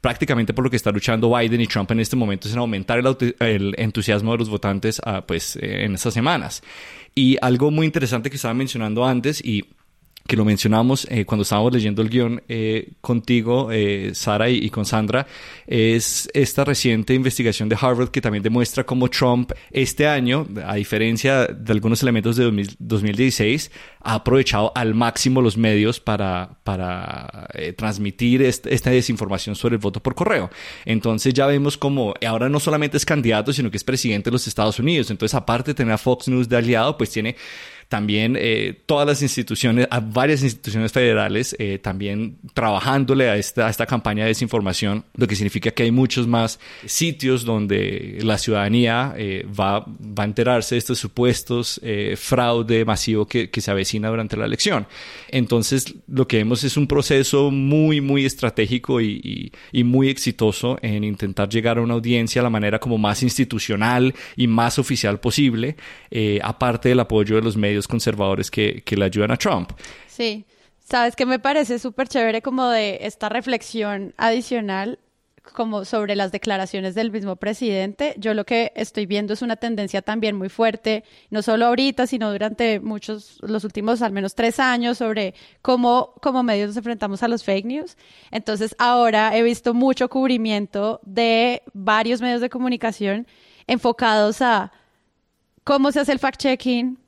[0.00, 2.98] prácticamente por lo que está luchando Biden y Trump en este momento, es en aumentar
[2.98, 6.62] el, el entusiasmo de los votantes, ah, pues, eh, en estas semanas.
[7.14, 9.64] Y algo muy interesante que estaba mencionando antes y
[10.26, 14.84] que lo mencionamos eh, cuando estábamos leyendo el guion eh, contigo, eh, Sara, y, con
[14.84, 15.26] Sandra,
[15.66, 21.46] es esta reciente investigación de Harvard que también demuestra cómo Trump este año, a diferencia
[21.46, 22.44] de algunos elementos de
[22.78, 23.70] 2016,
[24.02, 30.14] ha aprovechado al máximo los medios para, para transmitir esta desinformación sobre el voto por
[30.14, 30.50] correo.
[30.84, 34.46] Entonces ya vemos como ahora no solamente es candidato, sino que es presidente de los
[34.46, 35.10] Estados Unidos.
[35.10, 37.36] Entonces, aparte de tener a Fox News de aliado, pues tiene
[37.90, 43.84] también eh, todas las instituciones, varias instituciones federales, eh, también trabajándole a esta, a esta
[43.84, 49.44] campaña de desinformación, lo que significa que hay muchos más sitios donde la ciudadanía eh,
[49.48, 51.80] va, va a enterarse de estos supuestos
[52.14, 54.86] fraude masivo que, que se avecina durante la elección.
[55.28, 59.20] Entonces, lo que vemos es un proceso muy, muy estratégico y,
[59.72, 63.24] y, y muy exitoso en intentar llegar a una audiencia de la manera como más
[63.24, 65.74] institucional y más oficial posible,
[66.40, 69.72] aparte del apoyo de los medios conservadores que, que le ayudan a Trump.
[70.06, 70.44] Sí,
[70.78, 74.98] sabes que me parece súper chévere como de esta reflexión adicional
[75.52, 78.14] como sobre las declaraciones del mismo presidente.
[78.18, 82.30] Yo lo que estoy viendo es una tendencia también muy fuerte, no solo ahorita, sino
[82.30, 87.28] durante muchos, los últimos al menos tres años, sobre cómo como medios nos enfrentamos a
[87.28, 87.96] los fake news.
[88.30, 93.26] Entonces ahora he visto mucho cubrimiento de varios medios de comunicación
[93.66, 94.72] enfocados a
[95.64, 96.98] cómo se hace el fact-checking,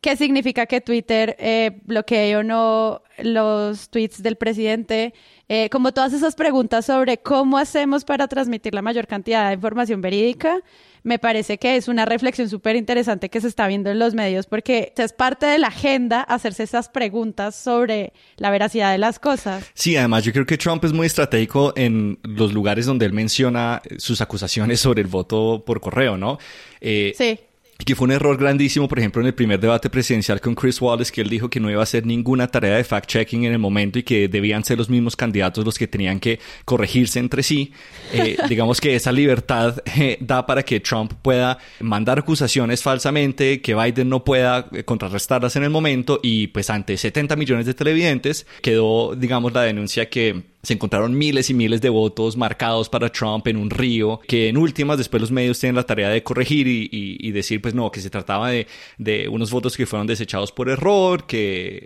[0.00, 5.12] ¿Qué significa que Twitter eh, bloquee o no los tweets del presidente?
[5.46, 10.00] Eh, como todas esas preguntas sobre cómo hacemos para transmitir la mayor cantidad de información
[10.00, 10.60] verídica,
[11.02, 14.46] me parece que es una reflexión súper interesante que se está viendo en los medios
[14.46, 19.70] porque es parte de la agenda hacerse esas preguntas sobre la veracidad de las cosas.
[19.74, 23.82] Sí, además yo creo que Trump es muy estratégico en los lugares donde él menciona
[23.98, 26.38] sus acusaciones sobre el voto por correo, ¿no?
[26.80, 27.38] Eh, sí
[27.84, 31.12] que fue un error grandísimo, por ejemplo, en el primer debate presidencial con Chris Wallace,
[31.12, 33.98] que él dijo que no iba a hacer ninguna tarea de fact-checking en el momento
[33.98, 37.72] y que debían ser los mismos candidatos los que tenían que corregirse entre sí.
[38.12, 43.74] Eh, digamos que esa libertad eh, da para que Trump pueda mandar acusaciones falsamente, que
[43.74, 48.46] Biden no pueda eh, contrarrestarlas en el momento y pues ante 70 millones de televidentes
[48.62, 53.46] quedó, digamos, la denuncia que se encontraron miles y miles de votos marcados para Trump
[53.46, 57.30] en un río, que en últimas después los medios tienen la tarea de corregir y,
[57.32, 58.66] decir, pues no, que se trataba de,
[58.98, 61.82] de, unos votos que fueron desechados por error, que,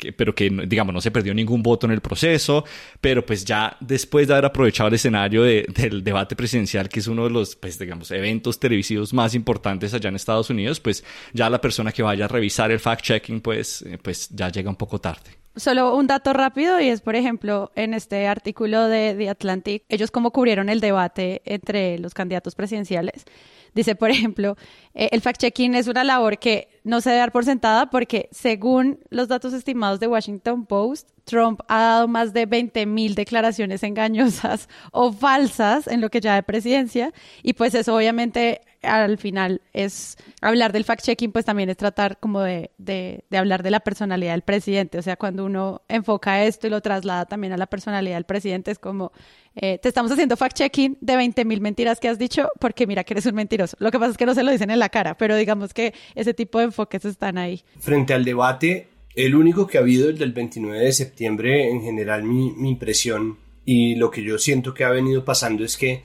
[0.00, 2.64] eh, pero que, digamos, no se perdió ningún voto en el proceso,
[3.00, 7.24] pero pues ya después de haber aprovechado el escenario del debate presidencial, que es uno
[7.24, 11.60] de los, pues digamos, eventos televisivos más importantes allá en Estados Unidos, pues ya la
[11.60, 15.45] persona que vaya a revisar el fact-checking, pues, eh, pues ya llega un poco tarde.
[15.56, 20.10] Solo un dato rápido y es, por ejemplo, en este artículo de The Atlantic, ellos
[20.10, 23.24] como cubrieron el debate entre los candidatos presidenciales.
[23.76, 24.56] Dice, por ejemplo,
[24.94, 29.00] eh, el fact-checking es una labor que no se debe dar por sentada porque, según
[29.10, 34.68] los datos estimados de Washington Post, Trump ha dado más de 20 mil declaraciones engañosas
[34.92, 37.12] o falsas en lo que ya de presidencia.
[37.42, 42.40] Y pues eso obviamente al final es hablar del fact-checking, pues también es tratar como
[42.40, 44.98] de, de, hablar de la personalidad del presidente.
[44.98, 48.70] O sea, cuando uno enfoca esto y lo traslada también a la personalidad del presidente,
[48.70, 49.12] es como,
[49.54, 53.14] eh, te estamos haciendo fact-checking de 20 mil mentiras que has dicho porque mira que
[53.14, 53.76] eres un mentiroso.
[53.80, 55.94] Lo que pasa es que no se lo dicen en la cara, pero digamos que
[56.14, 57.62] ese tipo de enfoques están ahí.
[57.78, 62.22] Frente al debate, el único que ha habido, el del 29 de septiembre, en general
[62.22, 66.04] mi, mi impresión y lo que yo siento que ha venido pasando es que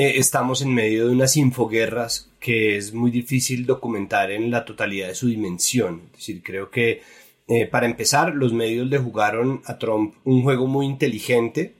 [0.00, 5.08] eh, estamos en medio de unas infoguerras que es muy difícil documentar en la totalidad
[5.08, 6.04] de su dimensión.
[6.12, 7.02] Es decir, creo que
[7.48, 11.74] eh, para empezar, los medios le jugaron a Trump un juego muy inteligente,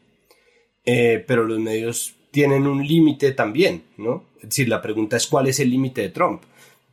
[0.85, 4.24] eh, pero los medios tienen un límite también, ¿no?
[4.37, 6.42] Es decir, la pregunta es cuál es el límite de Trump.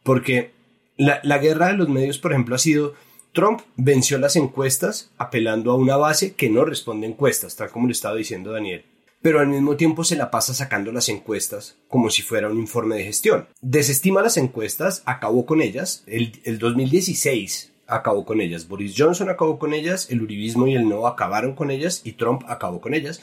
[0.04, 0.52] Porque
[0.96, 2.94] la, la guerra de los medios, por ejemplo, ha sido
[3.34, 7.92] Trump venció las encuestas apelando a una base que no responde encuestas, tal como le
[7.92, 8.86] estaba diciendo Daniel.
[9.28, 12.96] Pero al mismo tiempo se la pasa sacando las encuestas como si fuera un informe
[12.96, 13.50] de gestión.
[13.60, 16.06] Desestima las encuestas, acabó con ellas.
[16.08, 18.70] El, el 2016 acabó con ellas.
[18.70, 22.44] Boris Johnson acabó con ellas, el Uribismo y el No acabaron con ellas y Trump
[22.48, 23.22] acabó con ellas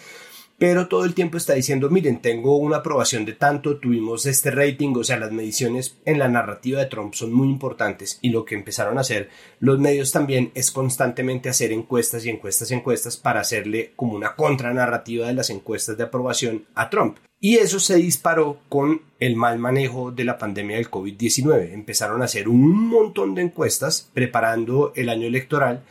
[0.66, 4.94] pero todo el tiempo está diciendo, miren, tengo una aprobación de tanto, tuvimos este rating,
[4.96, 8.55] o sea, las mediciones en la narrativa de Trump son muy importantes y lo que
[8.55, 9.29] empezaron a hacer
[9.61, 14.37] los medios también es constantemente hacer encuestas y encuestas y encuestas para hacerle como una
[14.37, 17.18] contranarrativa de las encuestas de aprobación a Trump.
[17.38, 21.74] Y eso se disparó con el mal manejo de la pandemia del COVID-19.
[21.74, 25.85] Empezaron a hacer un montón de encuestas preparando el año electoral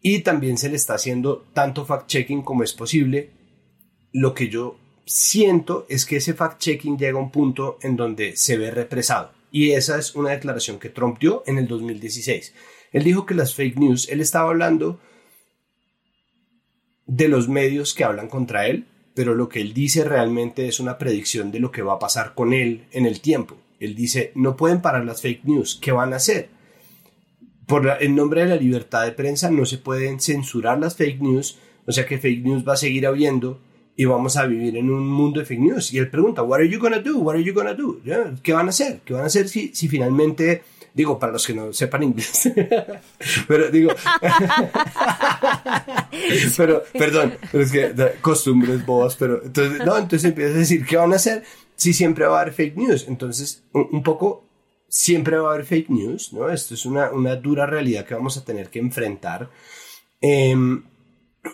[0.00, 3.38] y también se le está haciendo tanto fact-checking como es posible
[4.12, 8.56] lo que yo siento es que ese fact-checking llega a un punto en donde se
[8.56, 9.32] ve represado.
[9.50, 12.54] Y esa es una declaración que Trump dio en el 2016.
[12.92, 15.00] Él dijo que las fake news, él estaba hablando
[17.06, 20.96] de los medios que hablan contra él, pero lo que él dice realmente es una
[20.96, 23.56] predicción de lo que va a pasar con él en el tiempo.
[23.80, 26.48] Él dice, no pueden parar las fake news, ¿qué van a hacer?
[27.66, 31.58] Por en nombre de la libertad de prensa no se pueden censurar las fake news,
[31.86, 33.60] o sea que fake news va a seguir habiendo,
[34.00, 35.92] y vamos a vivir en un mundo de fake news.
[35.92, 37.18] Y él pregunta, what are you gonna do?
[37.18, 38.00] What are you gonna do?
[38.42, 39.02] ¿Qué van a hacer?
[39.04, 40.62] ¿Qué van a hacer si, si finalmente,
[40.94, 42.50] digo, para los que no sepan inglés,
[43.46, 43.90] pero digo,
[46.56, 50.96] pero, perdón, pero es que costumbres bobas, pero entonces, no, entonces empiezas a decir, ¿qué
[50.96, 51.42] van a hacer
[51.76, 53.04] si siempre va a haber fake news?
[53.06, 54.46] Entonces, un, poco,
[54.88, 56.48] siempre va a haber fake news, ¿no?
[56.48, 59.50] Esto es una, una dura realidad que vamos a tener que enfrentar.
[60.22, 60.56] Eh,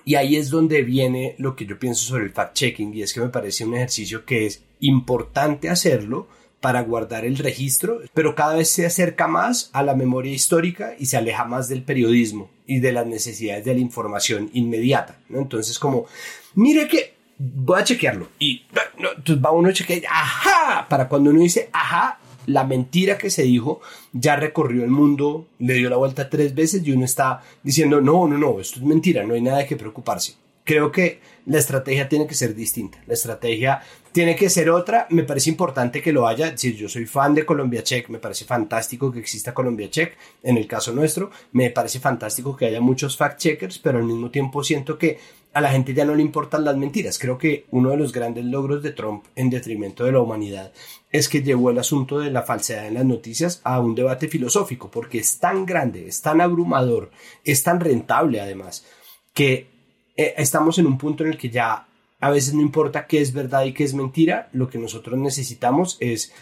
[0.04, 3.20] y ahí es donde viene lo que yo pienso sobre el fact-checking y es que
[3.20, 6.28] me parece un ejercicio que es importante hacerlo
[6.60, 11.06] para guardar el registro, pero cada vez se acerca más a la memoria histórica y
[11.06, 15.18] se aleja más del periodismo y de las necesidades de la información inmediata.
[15.28, 15.38] ¿no?
[15.40, 16.06] Entonces, como,
[16.54, 18.64] mire que voy a chequearlo y
[18.96, 23.42] entonces va uno a chequear, ajá, para cuando uno dice, ajá, la mentira que se
[23.42, 23.80] dijo
[24.12, 28.26] ya recorrió el mundo, le dio la vuelta tres veces y uno está diciendo, no,
[28.26, 30.34] no, no, esto es mentira, no hay nada que preocuparse.
[30.66, 32.98] Creo que la estrategia tiene que ser distinta.
[33.06, 35.06] La estrategia tiene que ser otra.
[35.10, 36.58] Me parece importante que lo haya.
[36.58, 40.16] Si yo soy fan de Colombia Check, me parece fantástico que exista Colombia Check.
[40.42, 44.28] En el caso nuestro, me parece fantástico que haya muchos fact checkers, pero al mismo
[44.32, 45.20] tiempo siento que
[45.52, 47.16] a la gente ya no le importan las mentiras.
[47.20, 50.72] Creo que uno de los grandes logros de Trump en detrimento de la humanidad
[51.12, 54.90] es que llevó el asunto de la falsedad en las noticias a un debate filosófico,
[54.90, 57.12] porque es tan grande, es tan abrumador,
[57.44, 58.84] es tan rentable además,
[59.32, 59.75] que
[60.16, 61.86] eh, estamos en un punto en el que ya
[62.20, 65.96] a veces no importa qué es verdad y qué es mentira, lo que nosotros necesitamos
[66.00, 66.32] es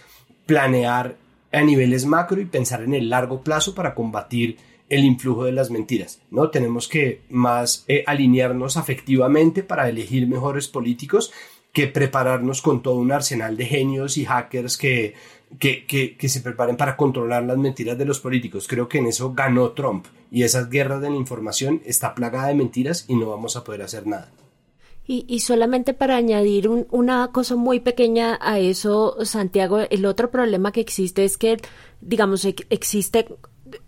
[0.47, 1.17] planear
[1.53, 4.57] a niveles macro y pensar en el largo plazo para combatir
[4.89, 6.51] el influjo de las mentiras, ¿no?
[6.51, 11.33] Tenemos que más eh, alinearnos afectivamente para elegir mejores políticos
[11.73, 15.15] que prepararnos con todo un arsenal de genios y hackers que,
[15.59, 18.69] que, que, se preparen para controlar las mentiras de los políticos.
[18.69, 22.57] Creo que en eso ganó Trump y esa guerra de la información está plagada de
[22.57, 24.33] mentiras y no vamos a poder hacer nada.
[25.07, 30.73] Y, y solamente para añadir una cosa muy pequeña a eso, Santiago, el otro problema
[30.73, 31.59] que existe es que,
[32.01, 33.29] digamos, existe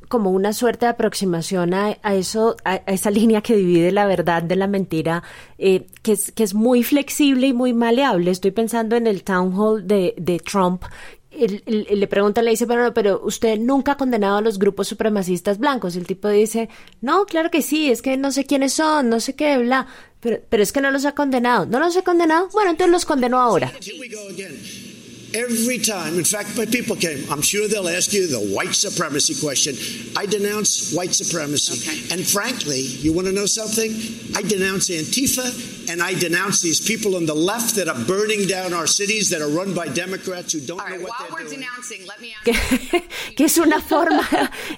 [0.09, 4.55] como una suerte de aproximación a, eso, a, esa línea que divide la verdad de
[4.55, 5.25] la mentira,
[5.59, 8.31] eh, que, es, que es muy flexible y muy maleable.
[8.31, 10.85] Estoy pensando en el town hall de, de Trump.
[11.37, 15.97] Le pregunta, le dice, pero, pero usted nunca ha condenado a los grupos supremacistas blancos.
[15.97, 16.69] El tipo dice,
[17.01, 19.87] no, claro que sí, es que no sé quiénes son, no sé qué, bla.
[20.21, 21.67] Pero, pero es que no los ha condenado.
[21.67, 22.49] ¿No los ha condenado?
[22.53, 23.73] Bueno, entonces los condenó ahora.
[25.35, 29.35] Every time, in fact, my people came, I'm sure they'll ask you the white supremacy
[29.35, 29.75] question.
[30.17, 31.77] I denounce white supremacy.
[31.83, 32.15] Okay.
[32.15, 33.91] And frankly, you want to know something?
[34.37, 38.73] I denounce Antifa and I denounce these people on the left that are burning down
[38.73, 41.65] our cities that are run by Democrats who don't know what they're doing.
[42.45, 42.55] Que,
[43.37, 44.23] que es una forma,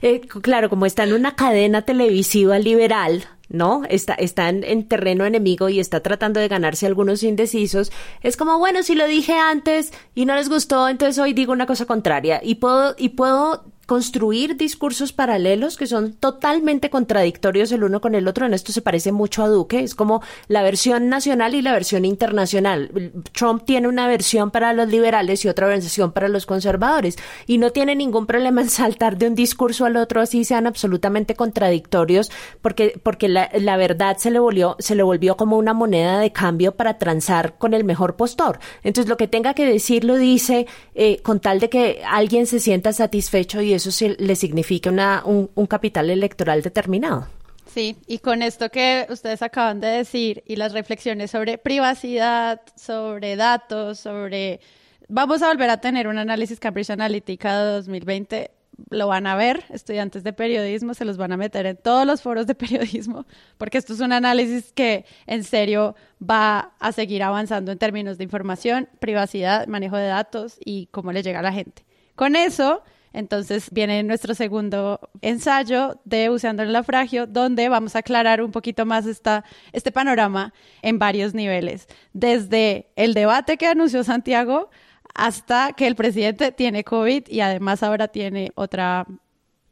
[0.02, 3.82] eh, claro, como está en una cadena televisiva liberal, ¿no?
[3.88, 7.90] Está, está en, terreno enemigo y está tratando de ganarse algunos indecisos,
[8.22, 11.66] es como, bueno, si lo dije antes y no les gustó, entonces hoy digo una
[11.66, 18.02] cosa contraria y puedo, y puedo construir discursos paralelos que son totalmente contradictorios el uno
[18.02, 18.44] con el otro.
[18.44, 19.80] En esto se parece mucho a Duque.
[19.80, 22.90] Es como la versión nacional y la versión internacional.
[23.32, 27.16] Trump tiene una versión para los liberales y otra versión para los conservadores.
[27.46, 31.34] Y no tiene ningún problema en saltar de un discurso al otro así sean absolutamente
[31.34, 32.30] contradictorios
[32.60, 36.30] porque, porque la, la verdad se le volvió, se le volvió como una moneda de
[36.30, 38.58] cambio para transar con el mejor postor.
[38.82, 42.60] Entonces lo que tenga que decir lo dice eh, con tal de que alguien se
[42.60, 47.26] sienta satisfecho y eso le significa una, un, un capital electoral determinado.
[47.68, 53.36] Sí, y con esto que ustedes acaban de decir y las reflexiones sobre privacidad, sobre
[53.36, 54.60] datos, sobre...
[55.08, 58.50] Vamos a volver a tener un análisis Cambridge Analytica de 2020.
[58.90, 62.22] Lo van a ver, estudiantes de periodismo se los van a meter en todos los
[62.22, 63.26] foros de periodismo,
[63.58, 68.24] porque esto es un análisis que en serio va a seguir avanzando en términos de
[68.24, 71.84] información, privacidad, manejo de datos y cómo le llega a la gente.
[72.14, 72.82] Con eso,
[73.18, 78.52] entonces viene nuestro segundo ensayo de Buceando en el Naufragio, donde vamos a aclarar un
[78.52, 84.70] poquito más esta, este panorama en varios niveles, desde el debate que anunció Santiago
[85.14, 89.04] hasta que el presidente tiene COVID y además ahora tiene otra,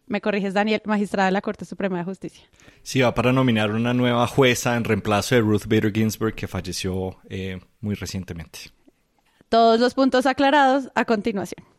[0.09, 2.42] me corriges Daniel, magistrada de la Corte Suprema de Justicia.
[2.82, 7.18] Sí, va para nominar una nueva jueza en reemplazo de Ruth Bader Ginsburg que falleció
[7.30, 8.72] eh, muy recientemente.
[9.49, 11.76] Todos los puntos aclarados a continuación.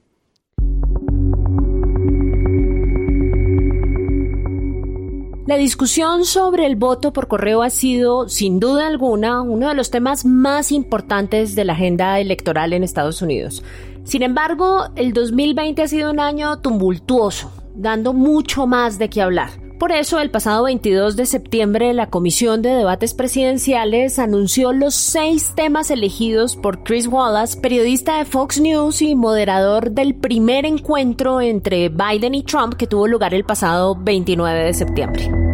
[5.47, 9.89] La discusión sobre el voto por correo ha sido, sin duda alguna, uno de los
[9.89, 13.63] temas más importantes de la agenda electoral en Estados Unidos.
[14.03, 19.66] Sin embargo, el 2020 ha sido un año tumultuoso, dando mucho más de qué hablar.
[19.79, 25.53] Por eso, el pasado 22 de septiembre, la Comisión de Debates Presidenciales anunció los seis
[25.55, 31.89] temas elegidos por Chris Wallace, periodista de Fox News y moderador del primer encuentro entre
[31.89, 35.46] Biden y Trump que tuvo lugar el pasado 29 de septiembre.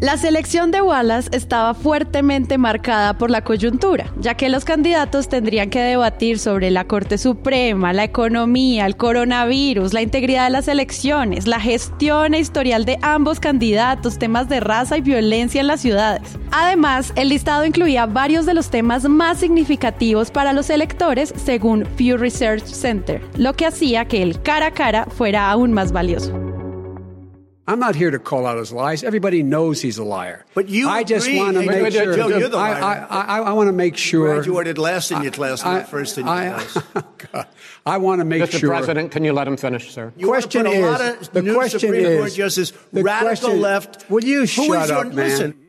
[0.00, 5.70] La selección de Wallace estaba fuertemente marcada por la coyuntura, ya que los candidatos tendrían
[5.70, 11.46] que debatir sobre la Corte Suprema, la economía, el coronavirus, la integridad de las elecciones,
[11.46, 16.38] la gestión e historial de ambos candidatos, temas de raza y violencia en las ciudades.
[16.50, 22.16] Además, el listado incluía varios de los temas más significativos para los electores según Pew
[22.16, 26.43] Research Center, lo que hacía que el cara a cara fuera aún más valioso.
[27.66, 29.02] I'm not here to call out his lies.
[29.02, 30.44] Everybody knows he's a liar.
[30.52, 32.14] But you, I just want to make sure.
[32.14, 32.74] Joe, you're the liar.
[32.74, 34.28] I, I, I want to make sure.
[34.28, 37.04] You graduated last in your class, not first in your I, class.
[37.32, 37.46] God,
[37.86, 38.58] I want to make Mr.
[38.58, 38.70] sure.
[38.70, 38.76] Mr.
[38.76, 40.12] President, can you let him finish, sir?
[40.16, 43.48] You question is, a lot of the new question Supreme is, Court justice, the radical
[43.48, 44.10] question, left.
[44.10, 45.16] Will you shut is up, your, man?
[45.16, 45.60] Listen.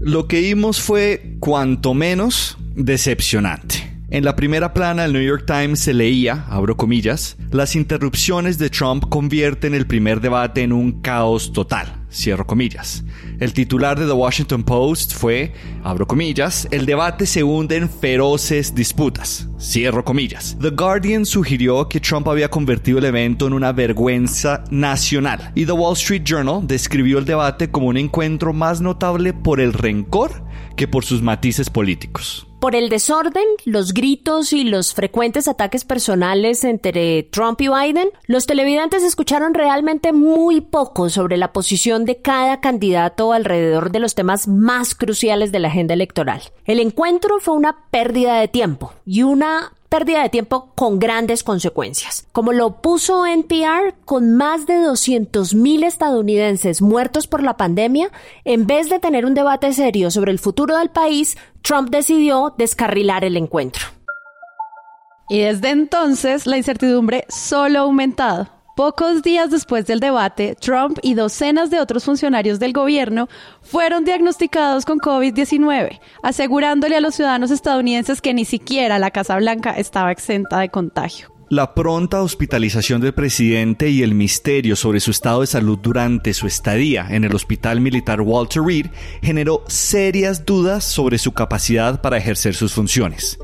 [0.00, 3.85] Lo que vimos fue cuanto menos decepcionante.
[4.08, 8.70] En la primera plana del New York Times se leía, abro comillas, las interrupciones de
[8.70, 13.02] Trump convierten el primer debate en un caos total, cierro comillas.
[13.40, 18.76] El titular de The Washington Post fue, abro comillas, el debate se hunde en feroces
[18.76, 20.56] disputas, cierro comillas.
[20.60, 25.72] The Guardian sugirió que Trump había convertido el evento en una vergüenza nacional y The
[25.72, 30.44] Wall Street Journal describió el debate como un encuentro más notable por el rencor
[30.76, 32.45] que por sus matices políticos.
[32.60, 38.46] Por el desorden, los gritos y los frecuentes ataques personales entre Trump y Biden, los
[38.46, 44.48] televidentes escucharon realmente muy poco sobre la posición de cada candidato alrededor de los temas
[44.48, 46.42] más cruciales de la agenda electoral.
[46.64, 52.26] El encuentro fue una pérdida de tiempo y una pérdida de tiempo con grandes consecuencias.
[52.32, 58.10] Como lo puso NPR, con más de 200.000 estadounidenses muertos por la pandemia,
[58.44, 63.24] en vez de tener un debate serio sobre el futuro del país, Trump decidió descarrilar
[63.24, 63.86] el encuentro.
[65.30, 68.55] Y desde entonces la incertidumbre solo ha aumentado.
[68.76, 73.26] Pocos días después del debate, Trump y docenas de otros funcionarios del gobierno
[73.62, 79.70] fueron diagnosticados con COVID-19, asegurándole a los ciudadanos estadounidenses que ni siquiera la Casa Blanca
[79.70, 81.32] estaba exenta de contagio.
[81.48, 86.46] La pronta hospitalización del presidente y el misterio sobre su estado de salud durante su
[86.46, 88.88] estadía en el hospital militar Walter Reed
[89.22, 93.38] generó serias dudas sobre su capacidad para ejercer sus funciones.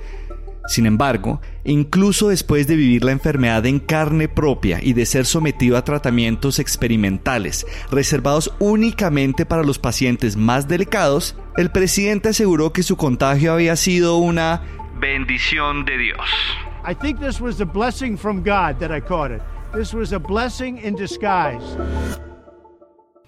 [0.68, 5.76] Sin embargo, incluso después de vivir la enfermedad en carne propia y de ser sometido
[5.76, 12.96] a tratamientos experimentales reservados únicamente para los pacientes más delicados, el presidente aseguró que su
[12.96, 14.62] contagio había sido una
[15.00, 16.20] bendición de Dios.
[16.88, 19.42] I think this was a blessing from God that I caught it.
[19.74, 21.76] This was a blessing in disguise.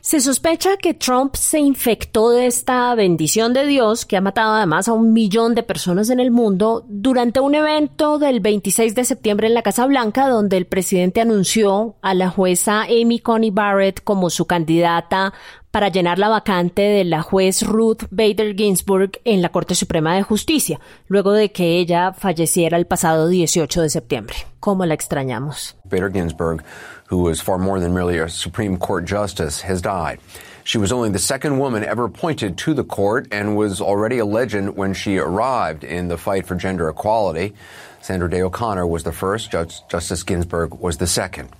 [0.05, 4.86] Se sospecha que Trump se infectó de esta bendición de Dios, que ha matado además
[4.86, 9.46] a un millón de personas en el mundo, durante un evento del 26 de septiembre
[9.46, 14.28] en la Casa Blanca, donde el presidente anunció a la jueza Amy Coney Barrett como
[14.28, 15.32] su candidata
[15.70, 20.22] para llenar la vacante de la juez Ruth Bader Ginsburg en la Corte Suprema de
[20.22, 24.36] Justicia, luego de que ella falleciera el pasado 18 de septiembre.
[24.61, 25.76] ¿Cómo la extrañamos?
[25.84, 26.62] Bader Ginsburg
[27.07, 30.20] who is far more than merely a Supreme Court justice, has died.
[30.64, 34.24] She was only the second woman ever appointed to the court and was already a
[34.24, 37.52] legend when she arrived in the fight for gender equality.
[38.00, 41.50] Sandra Day O'Connor was the first, Justice Ginsburg was the second.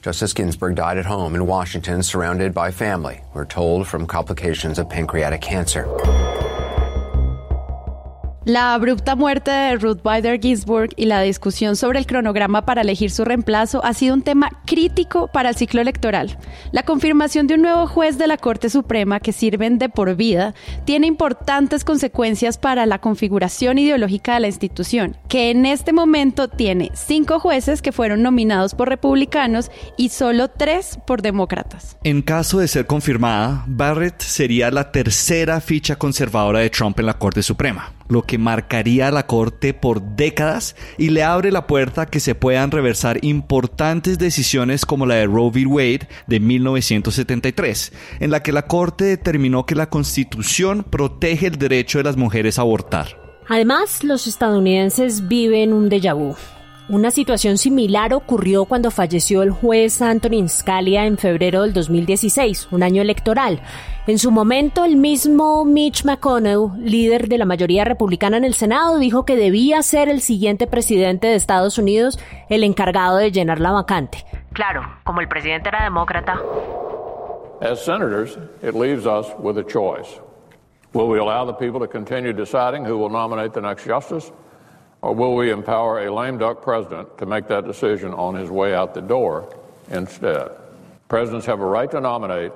[0.00, 4.88] Justice Ginsburg died at home in Washington surrounded by family, we're told, from complications of
[4.88, 5.86] pancreatic cancer.
[8.44, 13.12] La abrupta muerte de Ruth Bader Ginsburg y la discusión sobre el cronograma para elegir
[13.12, 16.36] su reemplazo ha sido un tema crítico para el ciclo electoral.
[16.72, 20.54] La confirmación de un nuevo juez de la Corte Suprema que sirven de por vida
[20.84, 26.90] tiene importantes consecuencias para la configuración ideológica de la institución, que en este momento tiene
[26.94, 31.96] cinco jueces que fueron nominados por republicanos y solo tres por demócratas.
[32.02, 37.18] En caso de ser confirmada, Barrett sería la tercera ficha conservadora de Trump en la
[37.18, 42.02] Corte Suprema lo que marcaría a la Corte por décadas y le abre la puerta
[42.02, 45.66] a que se puedan reversar importantes decisiones como la de Roe v.
[45.66, 51.98] Wade de 1973, en la que la Corte determinó que la Constitución protege el derecho
[51.98, 53.20] de las mujeres a abortar.
[53.48, 56.36] Además, los estadounidenses viven un déjà vu.
[56.92, 62.82] Una situación similar ocurrió cuando falleció el juez Antonin Scalia en febrero del 2016, un
[62.82, 63.62] año electoral.
[64.06, 68.98] En su momento, el mismo Mitch McConnell, líder de la mayoría republicana en el Senado,
[68.98, 72.18] dijo que debía ser el siguiente presidente de Estados Unidos
[72.50, 74.26] el encargado de llenar la vacante.
[74.52, 76.42] Claro, como el presidente era demócrata.
[77.62, 80.20] As senators, it leaves us with a choice.
[80.92, 84.30] Will we allow the people to continue deciding who will nominate the next justice?
[85.02, 88.74] Or will we empower a lame duck president to make that decision on his way
[88.74, 89.52] out the door
[89.90, 90.52] instead?
[91.08, 92.52] Presidents have a right to nominate,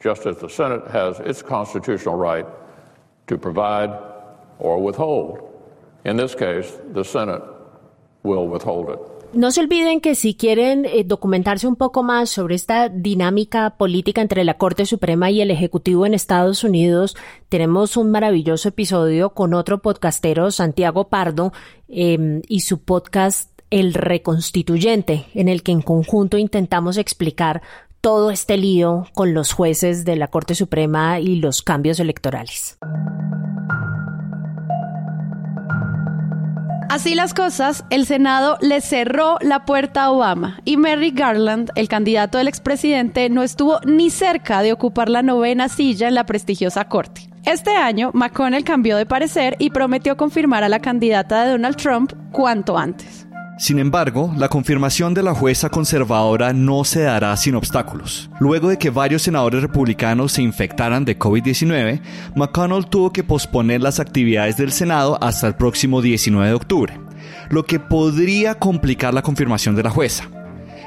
[0.00, 2.46] just as the Senate has its constitutional right
[3.28, 3.90] to provide
[4.58, 5.50] or withhold.
[6.04, 7.42] In this case, the Senate
[8.24, 8.98] will withhold it.
[9.34, 14.20] No se olviden que si quieren eh, documentarse un poco más sobre esta dinámica política
[14.20, 17.16] entre la Corte Suprema y el Ejecutivo en Estados Unidos,
[17.48, 21.52] tenemos un maravilloso episodio con otro podcastero, Santiago Pardo,
[21.88, 27.62] em, y su podcast El Reconstituyente, en el que en conjunto intentamos explicar
[28.00, 32.78] todo este lío con los jueces de la Corte Suprema y los cambios electorales.
[36.88, 41.88] Así las cosas, el Senado le cerró la puerta a Obama y Merrick Garland, el
[41.88, 46.84] candidato del expresidente, no estuvo ni cerca de ocupar la novena silla en la prestigiosa
[46.84, 47.28] corte.
[47.44, 52.12] Este año, McConnell cambió de parecer y prometió confirmar a la candidata de Donald Trump
[52.32, 53.23] cuanto antes.
[53.56, 58.28] Sin embargo, la confirmación de la jueza conservadora no se dará sin obstáculos.
[58.40, 62.00] Luego de que varios senadores republicanos se infectaran de COVID-19,
[62.34, 67.00] McConnell tuvo que posponer las actividades del Senado hasta el próximo 19 de octubre,
[67.48, 70.28] lo que podría complicar la confirmación de la jueza.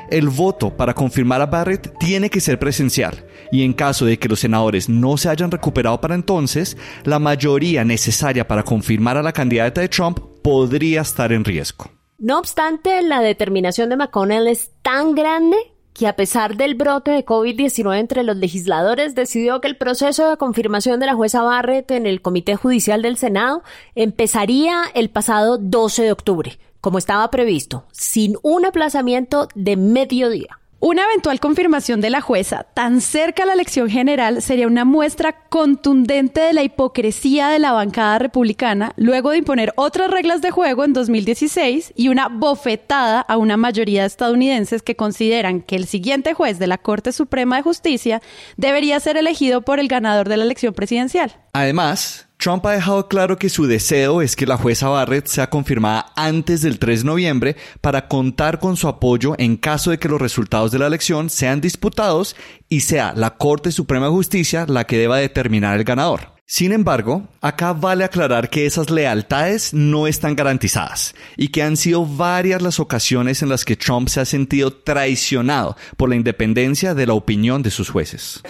[0.09, 4.28] El voto para confirmar a Barrett tiene que ser presencial y en caso de que
[4.28, 9.32] los senadores no se hayan recuperado para entonces, la mayoría necesaria para confirmar a la
[9.32, 11.97] candidata de Trump podría estar en riesgo.
[12.20, 15.55] No obstante, la determinación de McConnell es tan grande
[15.93, 20.38] que a pesar del brote de COVID-19 entre los legisladores, decidió que el proceso de
[20.38, 23.63] confirmación de la jueza Barrett en el Comité Judicial del Senado
[23.95, 30.59] empezaría el pasado 12 de octubre, como estaba previsto, sin un aplazamiento de mediodía.
[30.80, 35.34] Una eventual confirmación de la jueza tan cerca a la elección general sería una muestra
[35.49, 40.86] contundente de la hipocresía de la bancada republicana luego de imponer otras reglas de juego
[40.86, 46.36] en 2016 y una bofetada a una mayoría de estadounidenses que consideran que el siguiente
[46.36, 48.21] juez de la Corte Suprema de Justicia
[48.55, 51.34] debería ser elegido por el ganador de la elección presidencial.
[51.53, 56.14] Además, Trump ha dejado claro que su deseo es que la jueza Barrett sea confirmada
[56.16, 60.22] antes del 3 de noviembre para contar con su apoyo en caso de que los
[60.22, 62.36] resultados de la elección sean disputados
[62.70, 66.38] y sea la Corte Suprema de Justicia la que deba determinar el ganador.
[66.46, 72.06] Sin embargo, acá vale aclarar que esas lealtades no están garantizadas y que han sido
[72.06, 77.08] varias las ocasiones en las que Trump se ha sentido traicionado por la independencia de
[77.08, 78.42] la opinión de sus jueces.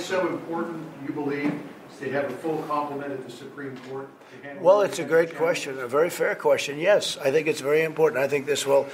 [4.62, 6.78] Well, it's a great question, a very fair question.
[6.78, 8.24] Yes, I think it's very important.
[8.24, 8.88] I think this will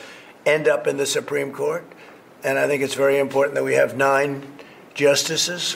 [0.45, 1.85] end up in the Supreme Court,
[2.43, 4.41] and I think it's very important that we have nine
[4.93, 5.75] justices.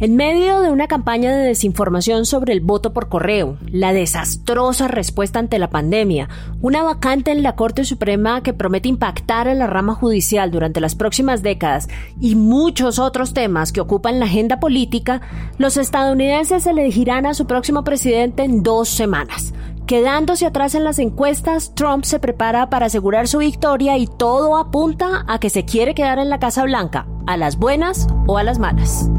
[0.00, 5.40] En medio de una campaña de desinformación sobre el voto por correo, la desastrosa respuesta
[5.40, 6.28] ante la pandemia,
[6.62, 10.94] una vacante en la Corte Suprema que promete impactar a la rama judicial durante las
[10.94, 11.88] próximas décadas
[12.20, 15.20] y muchos otros temas que ocupan la agenda política,
[15.58, 19.52] los estadounidenses elegirán a su próximo presidente en dos semanas.
[19.86, 25.24] Quedándose atrás en las encuestas, Trump se prepara para asegurar su victoria y todo apunta
[25.26, 28.60] a que se quiere quedar en la Casa Blanca, a las buenas o a las
[28.60, 29.10] malas.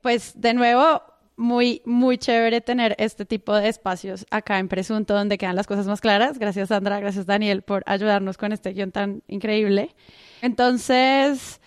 [0.00, 1.02] Pues de nuevo,
[1.38, 5.86] muy, muy chévere tener este tipo de espacios acá en Presunto donde quedan las cosas
[5.86, 6.38] más claras.
[6.38, 9.94] Gracias Sandra, gracias Daniel por ayudarnos con este guion tan increíble.
[10.42, 11.60] Entonces,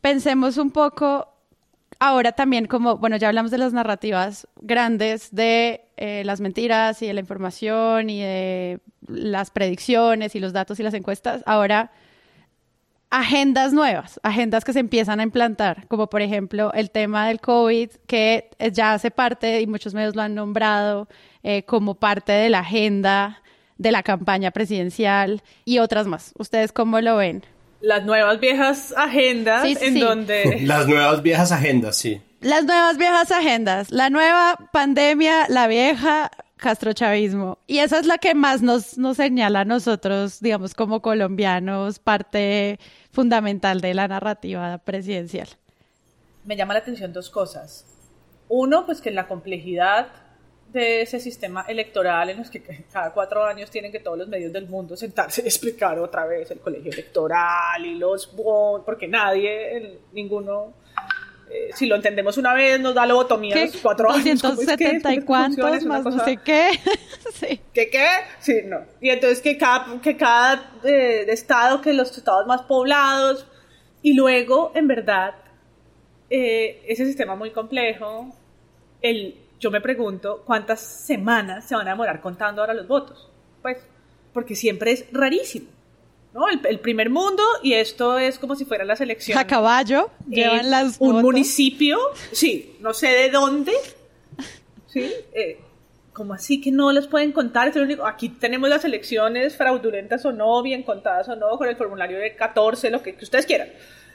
[0.00, 1.28] pensemos un poco
[1.98, 7.06] ahora también como, bueno, ya hablamos de las narrativas grandes de eh, las mentiras y
[7.06, 11.42] de la información y de las predicciones y los datos y las encuestas.
[11.46, 11.92] Ahora
[13.14, 17.90] agendas nuevas, agendas que se empiezan a implantar, como por ejemplo el tema del COVID,
[18.08, 21.08] que ya hace parte, y muchos medios lo han nombrado,
[21.44, 23.40] eh, como parte de la agenda
[23.78, 26.32] de la campaña presidencial y otras más.
[26.38, 27.44] ¿Ustedes cómo lo ven?
[27.80, 30.60] Las nuevas viejas agendas en donde...
[30.62, 32.20] Las nuevas viejas agendas, sí.
[32.40, 33.90] Las nuevas viejas agendas.
[33.90, 37.58] La nueva pandemia, la vieja castrochavismo.
[37.66, 42.78] Y esa es la que más nos, nos señala a nosotros, digamos, como colombianos, parte
[43.10, 45.48] fundamental de la narrativa presidencial.
[46.44, 47.86] Me llama la atención dos cosas.
[48.48, 50.08] Uno, pues que la complejidad
[50.74, 52.60] de ese sistema electoral en los que
[52.92, 56.50] cada cuatro años tienen que todos los medios del mundo sentarse y explicar otra vez
[56.50, 58.26] el colegio electoral y los
[58.84, 60.74] porque nadie, ninguno
[61.50, 64.42] eh, si lo entendemos una vez, nos da lobotomía los cuatro años.
[64.42, 66.70] 270 y cuántos, más no sé qué.
[67.34, 67.60] sí.
[67.72, 68.06] ¿Qué qué?
[68.40, 68.80] Sí, no.
[69.00, 73.46] Y entonces que cada, que cada eh, estado, que los estados más poblados,
[74.02, 75.34] y luego, en verdad,
[76.28, 78.34] eh, ese sistema muy complejo,
[79.00, 83.30] el, yo me pregunto cuántas semanas se van a demorar contando ahora los votos.
[83.62, 83.78] Pues,
[84.32, 85.68] porque siempre es rarísimo.
[86.34, 86.48] ¿No?
[86.48, 89.42] El, primer mundo y esto es como si fueran las elecciones.
[89.42, 91.98] A caballo, llevan las Un municipio,
[92.32, 93.72] sí, no sé de dónde,
[94.88, 95.60] sí, eh,
[96.12, 100.32] como así que no las pueden contar, es único, aquí tenemos las elecciones fraudulentas o
[100.32, 103.68] no, bien contadas o no, con el formulario de 14, lo que, ustedes quieran.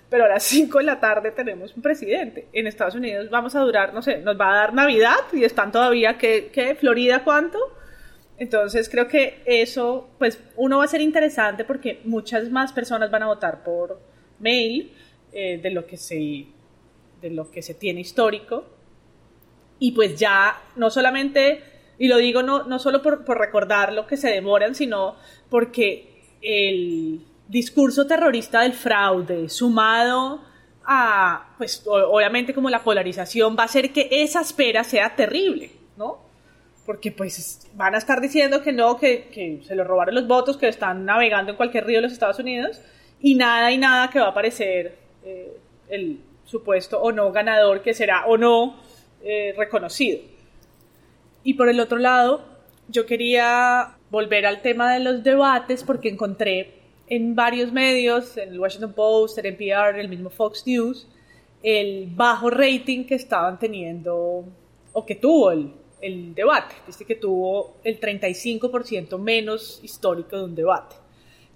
[0.10, 2.48] Pero a las 5 de la tarde tenemos un presidente.
[2.52, 5.72] En Estados Unidos vamos a durar, no sé, nos va a dar Navidad y están
[5.72, 6.50] todavía, ¿qué?
[6.52, 7.60] qué Florida cuánto?
[8.40, 13.24] Entonces creo que eso, pues uno va a ser interesante porque muchas más personas van
[13.24, 14.02] a votar por
[14.40, 14.94] mail
[15.34, 16.48] eh, de lo que se
[17.22, 18.66] de lo que se tiene histórico.
[19.78, 21.62] Y pues ya no solamente
[21.98, 25.18] y lo digo no, no solo por, por recordar lo que se demoran sino
[25.50, 30.42] porque el discurso terrorista del fraude sumado
[30.86, 36.29] a pues obviamente como la polarización va a hacer que esa espera sea terrible no
[36.90, 40.68] porque pues van a estar diciendo que no, que, se lo robaron los votos, que
[40.68, 42.82] están navegando en cualquier río de los Estados Unidos,
[43.22, 45.56] y nada y nada que va a aparecer eh,
[45.88, 48.82] el supuesto o no ganador que será o no
[49.24, 50.22] eh, reconocido.
[51.44, 52.44] Y por el otro lado,
[52.88, 56.74] yo quería volver al tema de los debates porque encontré
[57.06, 61.08] en varios medios, en el Washington Post, en NPR, el mismo Fox News,
[61.62, 64.44] el bajo rating que estaban teniendo
[64.92, 65.72] o que tuvo el,
[66.02, 66.76] el debate.
[66.88, 70.96] Dice que tuvo el 35% menos histórico de un debate.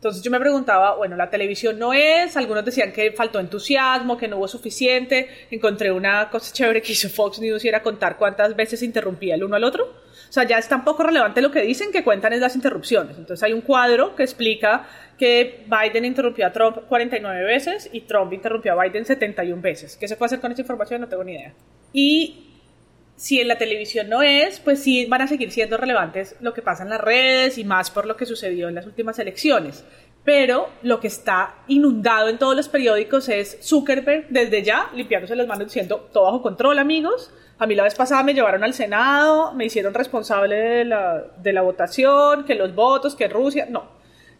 [0.03, 4.27] Entonces yo me preguntaba, bueno, la televisión no es, algunos decían que faltó entusiasmo, que
[4.27, 5.29] no hubo suficiente.
[5.49, 9.45] Encontré una cosa chévere que hizo Fox News y era contar cuántas veces interrumpía el
[9.45, 9.85] uno al otro.
[9.85, 13.17] O sea, ya es tan poco relevante lo que dicen que cuentan es las interrupciones.
[13.17, 14.85] Entonces hay un cuadro que explica
[15.17, 19.95] que Biden interrumpió a Trump 49 veces y Trump interrumpió a Biden 71 veces.
[19.95, 20.99] ¿Qué se puede hacer con esa información?
[20.99, 21.53] No tengo ni idea.
[21.93, 22.52] Y
[23.23, 26.61] si en la televisión no es, pues sí van a seguir siendo relevantes lo que
[26.61, 29.85] pasa en las redes y más por lo que sucedió en las últimas elecciones.
[30.25, 35.47] Pero lo que está inundado en todos los periódicos es Zuckerberg desde ya limpiándose las
[35.47, 37.31] manos diciendo todo bajo control, amigos.
[37.59, 41.53] A mí la vez pasada me llevaron al Senado, me hicieron responsable de la, de
[41.53, 43.67] la votación, que los votos, que Rusia.
[43.69, 43.85] No.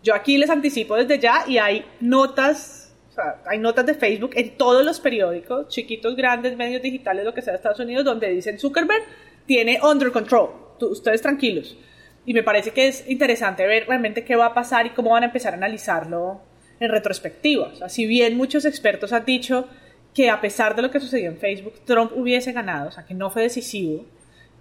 [0.04, 2.83] Yo aquí les anticipo desde ya y hay notas
[3.14, 7.42] sea, hay notas de Facebook en todos los periódicos, chiquitos, grandes, medios digitales, lo que
[7.42, 9.04] sea de Estados Unidos, donde dicen Zuckerberg
[9.46, 10.50] tiene under control.
[10.82, 11.78] ustedes tranquilos.
[12.26, 15.24] Y me parece que es interesante ver realmente qué va a pasar y cómo van
[15.24, 16.42] a empezar a analizarlo
[16.80, 17.68] en retrospectiva.
[17.68, 19.68] O sea, si bien muchos expertos han dicho
[20.14, 23.14] que a pesar de lo que sucedió en Facebook, Trump hubiese ganado, o sea, que
[23.14, 24.06] no fue decisivo,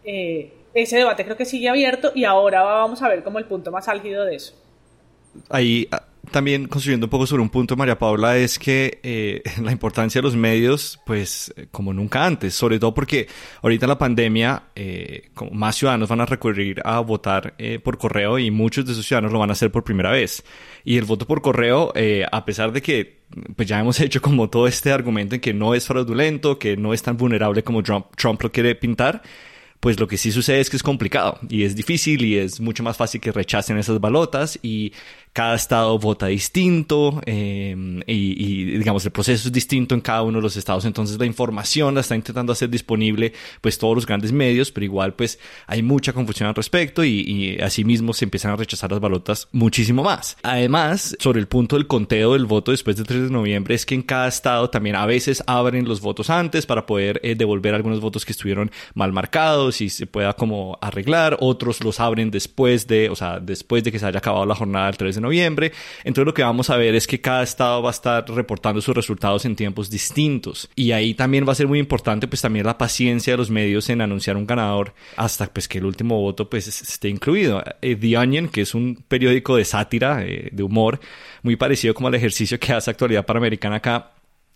[0.04, 3.70] eh, ese debate creo que sigue abierto y ahora vamos a ver como el punto
[3.70, 4.54] más álgido de eso.
[5.48, 5.88] Ahí
[6.30, 10.22] también construyendo un poco sobre un punto, María Paula, es que eh, la importancia de
[10.22, 13.26] los medios, pues como nunca antes, sobre todo porque
[13.62, 18.38] ahorita en la pandemia, eh, más ciudadanos van a recurrir a votar eh, por correo
[18.38, 20.44] y muchos de esos ciudadanos lo van a hacer por primera vez.
[20.84, 21.92] Y el voto por correo,
[22.30, 23.22] a pesar de que
[23.56, 26.94] pues ya hemos hecho como todo este argumento en que no es fraudulento, que no
[26.94, 29.22] es tan vulnerable como Trump, Trump lo quiere pintar,
[29.82, 32.84] pues lo que sí sucede es que es complicado y es difícil y es mucho
[32.84, 34.92] más fácil que rechacen esas balotas y
[35.32, 37.74] cada estado vota distinto eh,
[38.06, 40.84] y, digamos el proceso es distinto en cada uno de los estados.
[40.84, 45.14] Entonces la información la está intentando hacer disponible pues todos los grandes medios pero igual
[45.14, 50.02] pues hay mucha confusión al respecto y, asimismo se empiezan a rechazar las balotas muchísimo
[50.02, 50.36] más.
[50.42, 53.94] Además sobre el punto del conteo del voto después del 3 de noviembre es que
[53.94, 58.00] en cada estado también a veces abren los votos antes para poder eh, devolver algunos
[58.00, 61.38] votos que estuvieron mal marcados y se pueda como arreglar.
[61.40, 64.86] Otros los abren después de o sea después de que se haya acabado la jornada
[64.86, 65.72] del 3 de noviembre.
[66.04, 68.94] Entonces lo que vamos a ver es que cada estado va a estar reportando sus
[68.94, 70.68] resultados en tiempos distintos.
[70.76, 73.88] Y ahí también va a ser muy importante pues también la paciencia de los medios
[73.88, 77.62] en anunciar un ganador hasta pues que el último voto pues esté incluido.
[77.80, 81.00] Eh, The Onion, que es un periódico de sátira, eh, de humor,
[81.42, 84.12] muy parecido como al ejercicio que hace Actualidad Panamericana acá,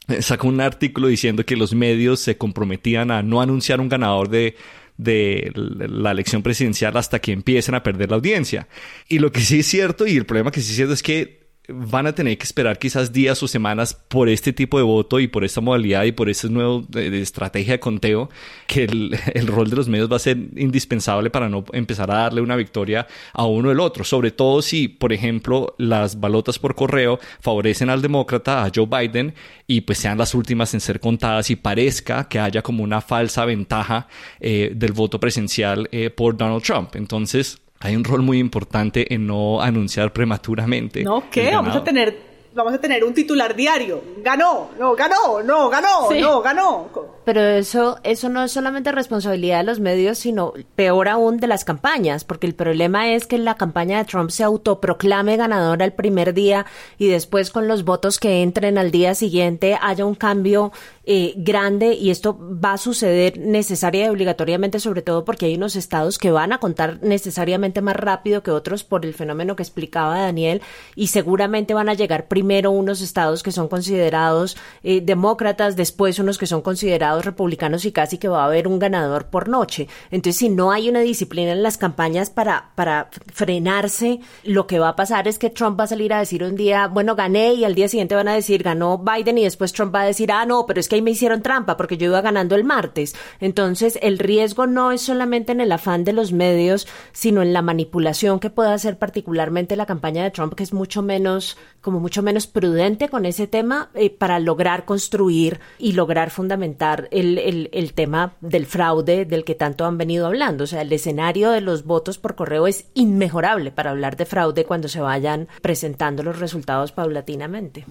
[0.08, 4.28] eh, sacó un artículo diciendo que los medios se comprometían a no anunciar un ganador
[4.28, 4.56] de
[4.97, 8.68] de la elección presidencial hasta que empiecen a perder la audiencia.
[9.09, 11.45] Y lo que sí es cierto, y el problema que sí es cierto es que
[11.68, 15.26] van a tener que esperar quizás días o semanas por este tipo de voto y
[15.26, 18.30] por esta modalidad y por esta nueva de, estrategia de conteo,
[18.66, 22.16] que el, el, rol de los medios va a ser indispensable para no empezar a
[22.16, 26.58] darle una victoria a uno o el otro, sobre todo si, por ejemplo, las balotas
[26.58, 29.34] por correo favorecen al demócrata, a Joe Biden,
[29.66, 33.44] y pues sean las últimas en ser contadas y parezca que haya como una falsa
[33.44, 34.08] ventaja
[34.40, 36.94] eh, del voto presencial eh, por Donald Trump.
[36.96, 41.03] Entonces, hay un rol muy importante en no anunciar prematuramente.
[41.03, 41.53] No, ¿qué?
[41.53, 44.02] Vamos a tener vamos a tener un titular diario.
[44.24, 46.88] Ganó, no, ganó, no, ganó, no, ganó.
[47.24, 51.64] Pero eso, eso no es solamente responsabilidad de los medios, sino peor aún de las
[51.64, 56.34] campañas, porque el problema es que la campaña de Trump se autoproclame ganadora el primer
[56.34, 56.66] día
[56.98, 60.72] y después con los votos que entren al día siguiente haya un cambio
[61.04, 65.76] eh, grande y esto va a suceder necesaria y obligatoriamente, sobre todo porque hay unos
[65.76, 70.20] estados que van a contar necesariamente más rápido que otros por el fenómeno que explicaba
[70.20, 70.62] Daniel
[70.94, 76.38] y seguramente van a llegar primero unos estados que son considerados eh, demócratas, después unos
[76.38, 79.88] que son considerados republicanos y casi que va a haber un ganador por noche.
[80.11, 84.90] Entonces, si no hay una disciplina en las campañas para, para frenarse, lo que va
[84.90, 87.64] a pasar es que Trump va a salir a decir un día, bueno, gané y
[87.64, 90.47] al día siguiente van a decir, ganó Biden y después Trump va a decir, ah,
[90.47, 93.14] no, pero es que ahí me hicieron trampa porque yo iba ganando el martes.
[93.40, 97.62] Entonces, el riesgo no es solamente en el afán de los medios, sino en la
[97.62, 102.22] manipulación que puede hacer particularmente la campaña de Trump, que es mucho menos, como mucho
[102.22, 107.39] menos prudente con ese tema eh, para lograr construir y lograr fundamentar el,
[107.72, 110.64] el, tema del fraude del que tanto han venido hablando.
[110.64, 114.64] O sea, el escenario de los votos por correo es inmejorable para hablar de fraude
[114.66, 117.87] cuando se vayan presentando los resultados paulatinamente.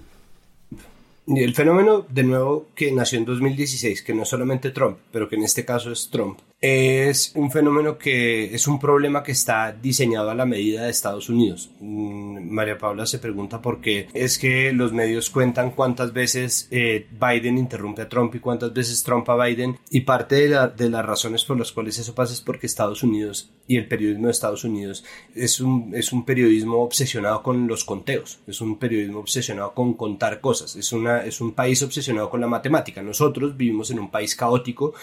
[1.28, 5.28] Y el fenómeno, de nuevo, que nació en 2016, que no es solamente Trump, pero
[5.28, 9.72] que en este caso es Trump, es un fenómeno que es un problema que está
[9.72, 11.70] diseñado a la medida de Estados Unidos.
[11.80, 17.07] Mm, María Paula se pregunta por qué es que los medios cuentan cuántas veces eh,
[17.11, 21.05] Biden interrumpe a Trump y cuántas veces Trump a Biden y parte de, de, las
[21.05, 24.63] razones por las cuales eso pasa es porque Estados Unidos y el periodismo de Estados
[24.63, 25.03] Unidos
[25.36, 30.41] es un, es un periodismo obsesionado con los conteos, es un periodismo obsesionado con contar
[30.41, 33.03] cosas, es, una, es un país obsesionado con la matemática.
[33.03, 34.93] Nosotros vivimos en un país caótico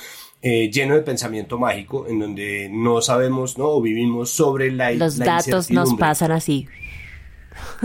[0.43, 3.69] eh, lleno de pensamiento mágico, en donde no sabemos, ¿no?
[3.69, 6.69] O vivimos sobre la Los datos nos pasan así.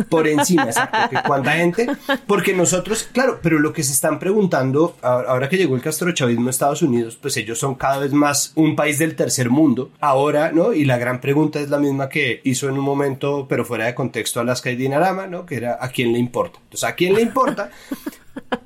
[0.09, 1.19] Por encima, exacto.
[1.25, 1.87] ¿Cuánta gente?
[2.25, 6.49] Porque nosotros, claro, pero lo que se están preguntando, ahora que llegó el castrochavismo a
[6.49, 9.91] Estados Unidos, pues ellos son cada vez más un país del tercer mundo.
[9.99, 10.73] Ahora, ¿no?
[10.73, 13.95] Y la gran pregunta es la misma que hizo en un momento, pero fuera de
[13.95, 15.45] contexto, Alaska y Dinarama, ¿no?
[15.45, 16.59] Que era ¿a quién le importa?
[16.63, 17.69] Entonces, ¿a quién le importa?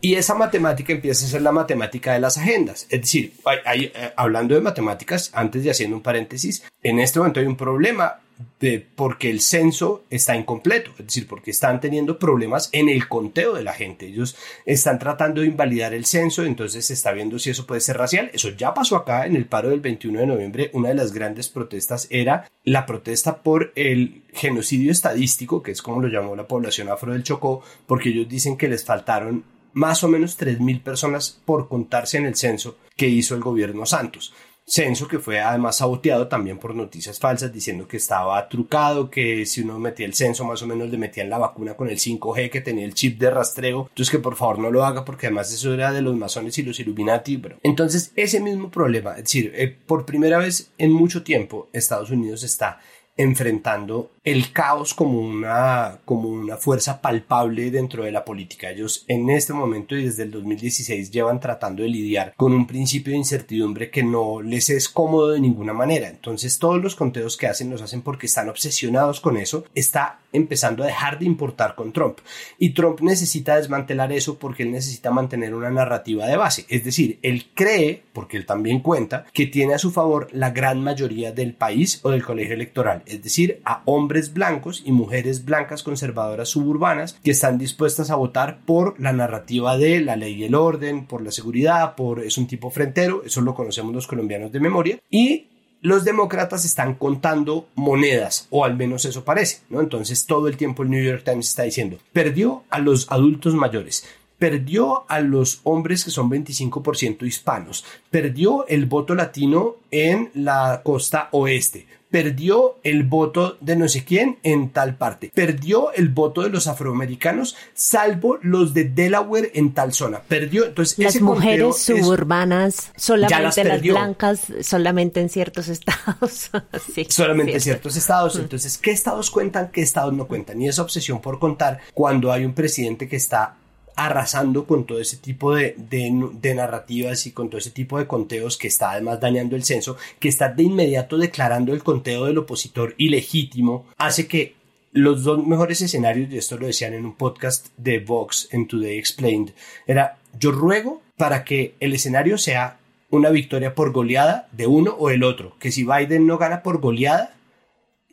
[0.02, 2.88] Y esa matemática empieza a ser la matemática de las agendas.
[2.90, 3.34] Es decir,
[3.74, 8.20] eh, hablando de matemáticas, antes de haciendo un paréntesis, en este momento hay un problema
[8.60, 13.54] de, porque el censo está incompleto, es decir, porque están teniendo problemas en el conteo
[13.54, 14.08] de la gente.
[14.08, 17.98] Ellos están tratando de invalidar el censo, entonces se está viendo si eso puede ser
[17.98, 18.30] racial.
[18.34, 20.70] Eso ya pasó acá en el paro del 21 de noviembre.
[20.74, 26.02] Una de las grandes protestas era la protesta por el genocidio estadístico, que es como
[26.02, 29.44] lo llamó la población afro del Chocó, porque ellos dicen que les faltaron
[29.74, 34.34] más o menos 3.000 personas por contarse en el censo que hizo el gobierno Santos.
[34.64, 39.62] Censo que fue además saboteado también por noticias falsas diciendo que estaba trucado, que si
[39.62, 42.62] uno metía el censo más o menos le metían la vacuna con el 5G que
[42.62, 45.74] tenía el chip de rastreo, entonces que por favor no lo haga porque además eso
[45.74, 47.42] era de los masones y los Illuminati.
[47.64, 52.44] Entonces ese mismo problema, es decir, eh, por primera vez en mucho tiempo Estados Unidos
[52.44, 52.80] está
[53.22, 58.70] enfrentando el caos como una, como una fuerza palpable dentro de la política.
[58.70, 63.12] Ellos en este momento y desde el 2016 llevan tratando de lidiar con un principio
[63.12, 66.08] de incertidumbre que no les es cómodo de ninguna manera.
[66.08, 69.66] Entonces todos los conteos que hacen los hacen porque están obsesionados con eso.
[69.74, 72.20] Está empezando a dejar de importar con Trump.
[72.58, 76.66] Y Trump necesita desmantelar eso porque él necesita mantener una narrativa de base.
[76.70, 80.82] Es decir, él cree, porque él también cuenta, que tiene a su favor la gran
[80.82, 83.04] mayoría del país o del colegio electoral.
[83.06, 88.62] Es decir, a hombres blancos y mujeres blancas conservadoras suburbanas que están dispuestas a votar
[88.66, 92.48] por la narrativa de la ley y el orden, por la seguridad, por es un
[92.48, 95.48] tipo frentero, eso lo conocemos los colombianos de memoria, y
[95.82, 99.82] los demócratas están contando monedas, o al menos eso parece, ¿no?
[99.82, 104.06] Entonces todo el tiempo el New York Times está diciendo, perdió a los adultos mayores,
[104.38, 111.30] perdió a los hombres que son 25% hispanos, perdió el voto latino en la costa
[111.32, 116.50] oeste, perdió el voto de no sé quién en tal parte, perdió el voto de
[116.50, 120.66] los afroamericanos, salvo los de Delaware en tal zona, perdió.
[120.66, 126.52] Entonces, las mujeres suburbanas, solamente las, blancas, solamente en ciertos estados.
[127.08, 128.36] solamente en ciertos estados.
[128.36, 130.62] Entonces, ¿qué estados cuentan, qué estados no cuentan?
[130.62, 133.56] Y esa obsesión por contar cuando hay un presidente que está
[133.96, 138.58] arrasando con todo ese tipo de, de, narrativas y con todo ese tipo de conteos
[138.58, 142.96] que está además dañando el censo, que está de inmediato declarando el conteo del opositor
[142.98, 144.56] ilegítimo, hace que
[144.94, 148.98] los dos mejores escenarios, y esto lo decían en un podcast de Vox en Today
[148.98, 149.52] Explained,
[149.88, 152.78] era yo ruego para que el escenario sea
[153.10, 156.80] una victoria por goleada de uno o el otro, que si Biden no gana por
[156.80, 157.34] goleada,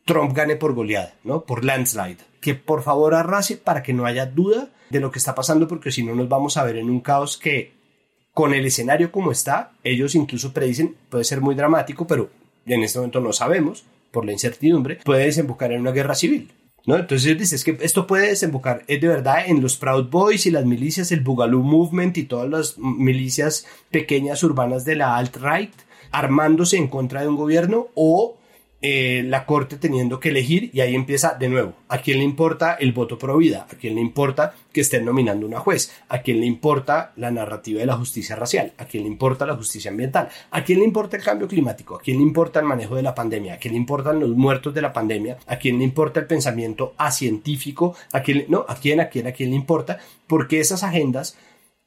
[0.09, 1.43] Trump gane por goleada, ¿no?
[1.43, 2.17] Por landslide.
[2.41, 5.93] Que por favor arrase para que no haya duda de lo que está pasando porque
[5.93, 7.73] si no nos vamos a ver en un caos que
[8.33, 12.31] con el escenario como está, ellos incluso predicen, puede ser muy dramático, pero
[12.65, 16.51] en este momento no sabemos, por la incertidumbre, puede desembocar en una guerra civil.
[16.87, 16.97] ¿No?
[16.97, 20.65] Entonces dices que esto puede desembocar es de verdad en los Proud Boys y las
[20.65, 25.73] milicias, el Boogaloo Movement y todas las milicias pequeñas urbanas de la alt-right
[26.13, 28.38] armándose en contra de un gobierno o
[28.81, 31.75] eh, la Corte teniendo que elegir y ahí empieza de nuevo.
[31.89, 33.67] ¿A quién le importa el voto pro vida?
[33.69, 35.93] ¿A quién le importa que estén nominando una juez?
[36.09, 38.73] ¿A quién le importa la narrativa de la justicia racial?
[38.79, 40.29] ¿A quién le importa la justicia ambiental?
[40.53, 41.97] ¿A quién le importa el cambio climático?
[41.97, 43.55] ¿A quién le importa el manejo de la pandemia?
[43.55, 45.39] ¿A quién le importan los muertos de la pandemia?
[45.47, 47.97] ¿A quién le importa el pensamiento acientífico?
[48.13, 49.99] ¿A quién, no, a quién, a quién, a quién le importa?
[50.29, 51.37] Porque esas agendas,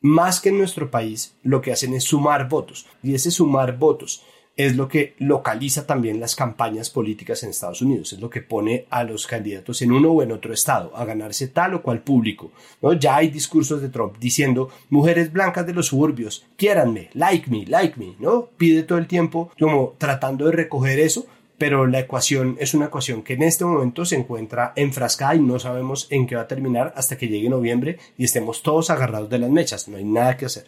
[0.02, 2.88] más que en nuestro país, lo que hacen es sumar votos.
[3.02, 4.24] Y ese sumar votos
[4.58, 8.86] es lo que localiza también las campañas políticas en Estados Unidos, es lo que pone
[8.90, 12.52] a los candidatos en uno o en otro estado a ganarse tal o cual público.
[12.82, 12.94] ¿no?
[12.94, 18.00] Ya hay discursos de Trump diciendo mujeres blancas de los suburbios, quiéranme, like me, like
[18.00, 18.50] me, ¿no?
[18.58, 21.26] Pide todo el tiempo como tratando de recoger eso,
[21.58, 25.60] pero la ecuación es una ecuación que en este momento se encuentra enfrascada y no
[25.60, 29.40] sabemos en qué va a terminar hasta que llegue noviembre y estemos todos agarrados de
[29.40, 30.68] las mechas, no hay nada que hacer.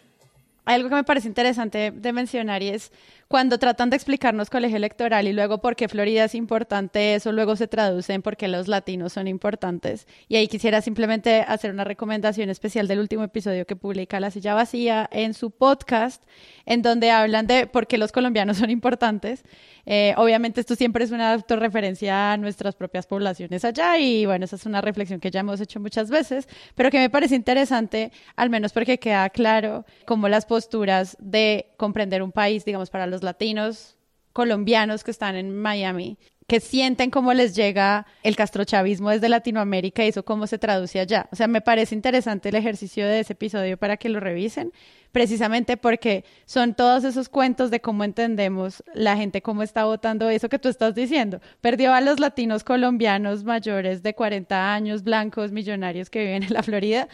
[0.66, 2.90] Hay algo que me parece interesante de mencionar y es
[3.28, 7.56] cuando tratan de explicarnos colegio electoral y luego por qué Florida es importante, eso luego
[7.56, 10.06] se traduce en por qué los latinos son importantes.
[10.28, 14.54] Y ahí quisiera simplemente hacer una recomendación especial del último episodio que publica La Silla
[14.54, 16.22] Vacía en su podcast,
[16.66, 19.44] en donde hablan de por qué los colombianos son importantes.
[19.86, 24.56] Eh, obviamente esto siempre es una autorreferencia a nuestras propias poblaciones allá y bueno, esa
[24.56, 28.48] es una reflexión que ya hemos hecho muchas veces, pero que me parece interesante, al
[28.48, 33.96] menos porque queda claro cómo las posturas de comprender un país, digamos, para los latinos
[34.32, 40.08] colombianos que están en Miami, que sienten cómo les llega el castrochavismo desde Latinoamérica y
[40.08, 41.28] eso cómo se traduce allá.
[41.32, 44.72] O sea, me parece interesante el ejercicio de ese episodio para que lo revisen,
[45.10, 50.48] precisamente porque son todos esos cuentos de cómo entendemos la gente, cómo está votando eso
[50.48, 51.40] que tú estás diciendo.
[51.62, 56.62] Perdió a los latinos colombianos mayores de 40 años, blancos, millonarios que viven en la
[56.62, 57.08] Florida.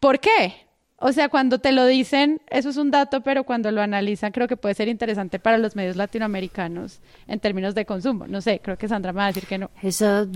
[0.00, 0.65] ¿Por qué?
[0.98, 4.48] O sea, cuando te lo dicen, eso es un dato, pero cuando lo analizan, creo
[4.48, 8.26] que puede ser interesante para los medios latinoamericanos en términos de consumo.
[8.26, 9.70] No sé, creo que Sandra me va a decir que no.
[9.82, 10.26] Eso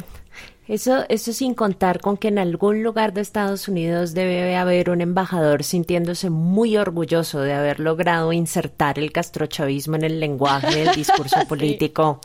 [0.70, 5.00] eso, eso sin contar con que en algún lugar de Estados Unidos debe haber un
[5.00, 11.38] embajador sintiéndose muy orgulloso de haber logrado insertar el castrochavismo en el lenguaje del discurso
[11.48, 12.20] político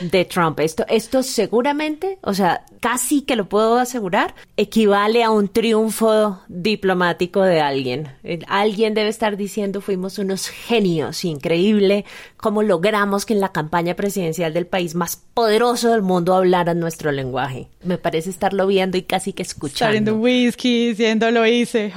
[0.00, 0.60] de Trump.
[0.60, 7.42] Esto, esto seguramente, o sea, casi que lo puedo asegurar, equivale a un triunfo diplomático
[7.42, 8.08] de alguien.
[8.48, 12.06] Alguien debe estar diciendo fuimos unos genios, increíble
[12.38, 17.12] cómo logramos que en la campaña presidencial del país más poderoso del mundo hablaran nuestro
[17.12, 19.88] lenguaje me parece estarlo viendo y casi que escuchando.
[19.88, 21.92] Saliendo whisky, diciendo lo hice.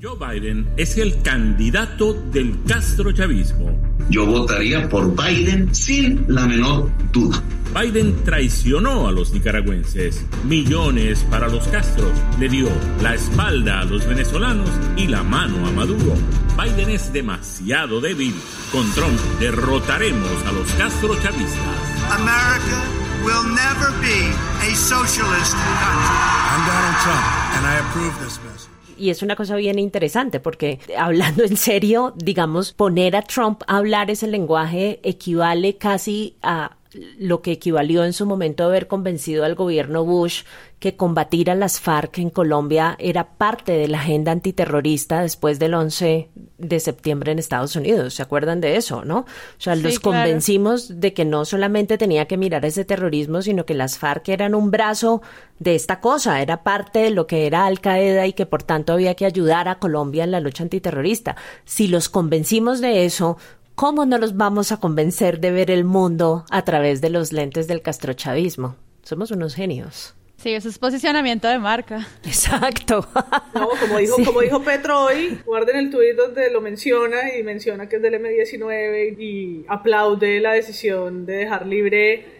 [0.00, 3.76] Joe Biden es el candidato del Castro chavismo.
[4.10, 7.42] Yo votaría por Biden sin la menor duda.
[7.74, 10.22] Biden traicionó a los nicaragüenses.
[10.44, 12.12] Millones para los Castros.
[12.38, 12.68] Le dio
[13.02, 16.14] la espalda a los venezolanos y la mano a Maduro.
[16.62, 18.34] Biden es demasiado débil.
[18.70, 22.10] Con Trump derrotaremos a los Castro chavistas.
[22.10, 24.18] America will never be
[24.66, 26.18] a socialist country.
[26.50, 30.80] I'm Donald Trump and I approve this message y es una cosa bien interesante porque
[30.98, 37.42] hablando en serio, digamos, poner a Trump a hablar ese lenguaje equivale casi a lo
[37.42, 40.42] que equivalió en su momento a haber convencido al gobierno Bush
[40.78, 45.74] que combatir a las FARC en Colombia era parte de la agenda antiterrorista después del
[45.74, 48.14] 11 de septiembre en Estados Unidos.
[48.14, 49.20] ¿Se acuerdan de eso, no?
[49.20, 49.26] O
[49.58, 53.98] sea, los convencimos de que no solamente tenía que mirar ese terrorismo, sino que las
[53.98, 55.20] FARC eran un brazo
[55.58, 58.92] de esta cosa, era parte de lo que era Al Qaeda y que por tanto
[58.92, 61.34] había que ayudar a Colombia en la lucha antiterrorista.
[61.64, 63.36] Si los convencimos de eso,
[63.78, 67.68] ¿cómo no los vamos a convencer de ver el mundo a través de los lentes
[67.68, 68.74] del castrochavismo?
[69.04, 70.16] Somos unos genios.
[70.36, 72.08] Sí, eso es posicionamiento de marca.
[72.24, 73.06] Exacto.
[73.54, 77.88] No, como dijo, como dijo Petro hoy, guarden el tuit donde lo menciona y menciona
[77.88, 82.37] que es del M19 y aplaude la decisión de dejar libre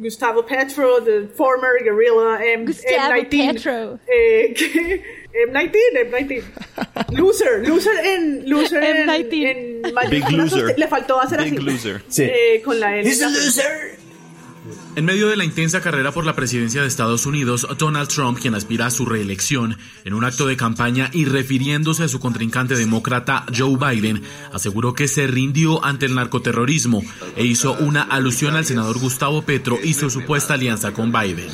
[0.00, 3.30] Gustavo Petro, the former guerrilla M Gustavo M19.
[3.30, 3.98] Petro.
[4.08, 4.54] Eh,
[5.48, 6.42] M19, M19.
[7.18, 9.44] Loser, loser en loser M19.
[9.44, 10.74] En, Big loser.
[10.78, 11.62] Le faltó hacer Big así.
[11.62, 12.02] loser.
[12.08, 12.24] Sí.
[12.24, 13.08] Eh, con la L.
[13.08, 13.98] He's a loser.
[14.98, 18.56] En medio de la intensa carrera por la presidencia de Estados Unidos, Donald Trump, quien
[18.56, 23.46] aspira a su reelección, en un acto de campaña y refiriéndose a su contrincante demócrata
[23.56, 27.04] Joe Biden, aseguró que se rindió ante el narcoterrorismo
[27.36, 31.46] e hizo una alusión al senador Gustavo Petro y su supuesta alianza con Biden.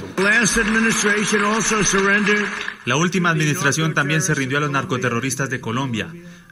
[2.86, 6.08] La última administración también se rindió a los narcoterroristas de Colombia.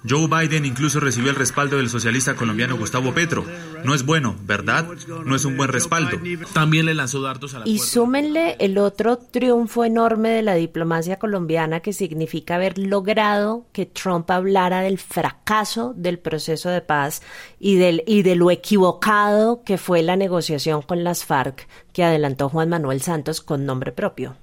[0.09, 3.45] Joe Biden incluso recibió el respaldo del socialista colombiano Gustavo Petro.
[3.85, 4.87] No es bueno, ¿verdad?
[5.25, 6.19] No es un buen respaldo.
[6.53, 11.19] También le lanzó dardos a la Y súmenle el otro triunfo enorme de la diplomacia
[11.19, 17.23] colombiana que significa haber logrado que Trump hablara del fracaso del proceso de paz
[17.61, 22.49] y, del, y de lo equivocado que fue la negociación con las FARC que adelantó
[22.49, 24.37] Juan Manuel Santos con nombre propio.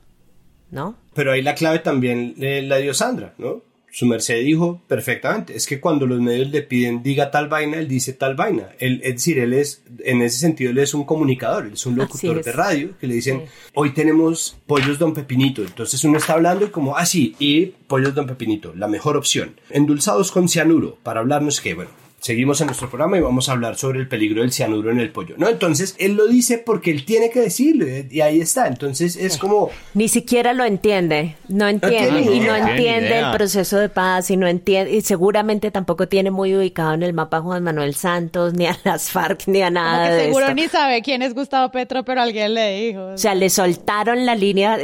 [0.71, 0.95] ¿No?
[1.15, 3.63] Pero ahí la clave también eh, la dio Sandra, ¿no?
[3.91, 7.87] Su merced dijo perfectamente, es que cuando los medios le piden diga tal vaina, él
[7.87, 8.69] dice tal vaina.
[8.79, 11.95] Él, es decir, él es, en ese sentido, él es un comunicador, él es un
[11.95, 15.63] locutor de radio que le dicen, hoy tenemos pollos don Pepinito.
[15.63, 19.55] Entonces uno está hablando y como, así, ah, y pollos don Pepinito, la mejor opción.
[19.69, 23.77] Endulzados con cianuro, para hablarnos que, bueno, seguimos en nuestro programa y vamos a hablar
[23.77, 25.47] sobre el peligro del cianuro en el pollo, ¿no?
[25.49, 28.67] Entonces, él lo dice porque él tiene que decirlo y ahí está.
[28.67, 29.71] Entonces, es como...
[29.93, 34.47] Ni siquiera lo entiende, no entiende y no entiende el proceso de paz y no
[34.47, 38.77] entiende y seguramente tampoco tiene muy ubicado en el mapa Juan Manuel Santos, ni a
[38.83, 42.53] las FARC, ni a nada de seguro ni sabe quién es Gustavo Petro, pero alguien
[42.53, 43.05] le dijo.
[43.13, 44.77] O sea, le soltaron la línea,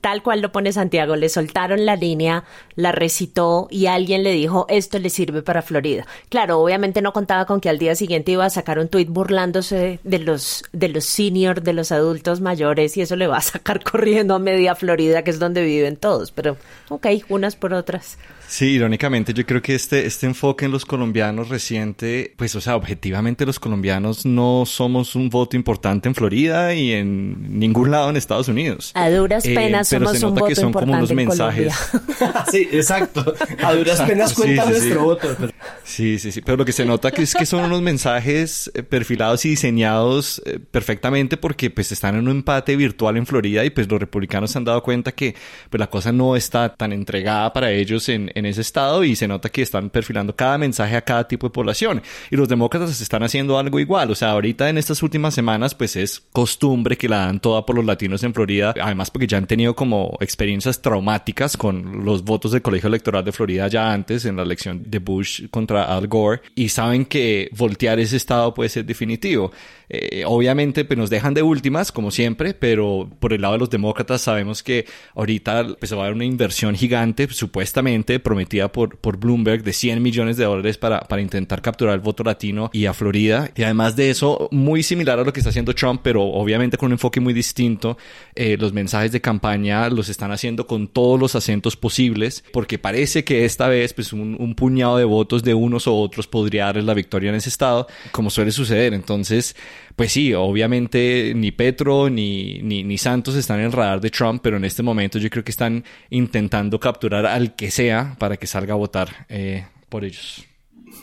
[0.00, 4.66] tal cual lo pone Santiago, le soltaron la línea, la recitó y alguien le dijo,
[4.68, 6.06] esto le sirve para Florida.
[6.28, 9.08] Claro, obviamente obviamente no contaba con que al día siguiente iba a sacar un tuit
[9.08, 13.40] burlándose de los, de los seniors, de los adultos mayores, y eso le va a
[13.40, 16.32] sacar corriendo a media Florida, que es donde viven todos.
[16.32, 16.56] Pero,
[16.88, 18.18] ok, unas por otras.
[18.52, 22.76] Sí, irónicamente yo creo que este, este enfoque en los colombianos reciente, pues o sea,
[22.76, 28.18] objetivamente los colombianos no somos un voto importante en Florida y en ningún lado en
[28.18, 28.92] Estados Unidos.
[28.94, 31.72] A duras eh, penas somos un voto que son como unos mensajes.
[32.50, 33.34] sí, exacto.
[33.62, 35.34] A duras penas cuenta nuestro voto.
[35.82, 36.42] Sí, sí, sí.
[36.42, 40.42] Pero lo que se nota que es que son unos mensajes eh, perfilados y diseñados
[40.46, 44.50] eh, perfectamente porque pues están en un empate virtual en Florida y pues los republicanos
[44.50, 45.34] se han dado cuenta que
[45.70, 49.28] pues la cosa no está tan entregada para ellos en en ese estado y se
[49.28, 52.02] nota que están perfilando cada mensaje a cada tipo de población.
[52.30, 54.10] Y los demócratas están haciendo algo igual.
[54.10, 57.76] O sea, ahorita en estas últimas semanas, pues es costumbre que la dan toda por
[57.76, 58.74] los latinos en Florida.
[58.80, 63.32] Además, porque ya han tenido como experiencias traumáticas con los votos del colegio electoral de
[63.32, 68.16] Florida ya antes en la elección de Bush contra Al Gore saben que voltear ese
[68.16, 69.52] estado puede ser definitivo.
[69.94, 73.68] Eh, obviamente, pues nos dejan de últimas, como siempre, pero por el lado de los
[73.68, 79.18] demócratas sabemos que ahorita pues, va a haber una inversión gigante, supuestamente prometida por, por
[79.18, 82.94] Bloomberg, de 100 millones de dólares para, para intentar capturar el voto latino y a
[82.94, 83.50] Florida.
[83.54, 86.86] Y además de eso, muy similar a lo que está haciendo Trump, pero obviamente con
[86.86, 87.98] un enfoque muy distinto,
[88.34, 93.24] eh, los mensajes de campaña los están haciendo con todos los acentos posibles, porque parece
[93.24, 96.84] que esta vez, pues un, un puñado de votos de unos o otros podría darles
[96.84, 98.94] la victoria en ese estado, como suele suceder.
[98.94, 99.56] Entonces,
[99.96, 104.56] pues sí, obviamente ni Petro ni, ni, Santos están en el radar de Trump, pero
[104.56, 108.74] en este momento yo creo que están intentando capturar al que sea para que salga
[108.74, 110.44] a votar eh, por ellos.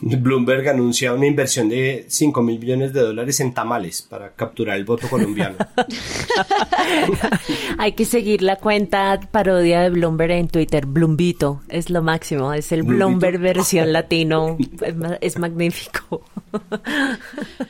[0.00, 4.84] Bloomberg anuncia una inversión de 5 mil millones de dólares en tamales para capturar el
[4.84, 5.56] voto colombiano.
[7.78, 10.86] Hay que seguir la cuenta parodia de Bloomberg en Twitter.
[10.86, 12.52] Bloombito es lo máximo.
[12.52, 14.56] Es el Bloomberg versión latino.
[15.20, 16.22] Es, magnífico.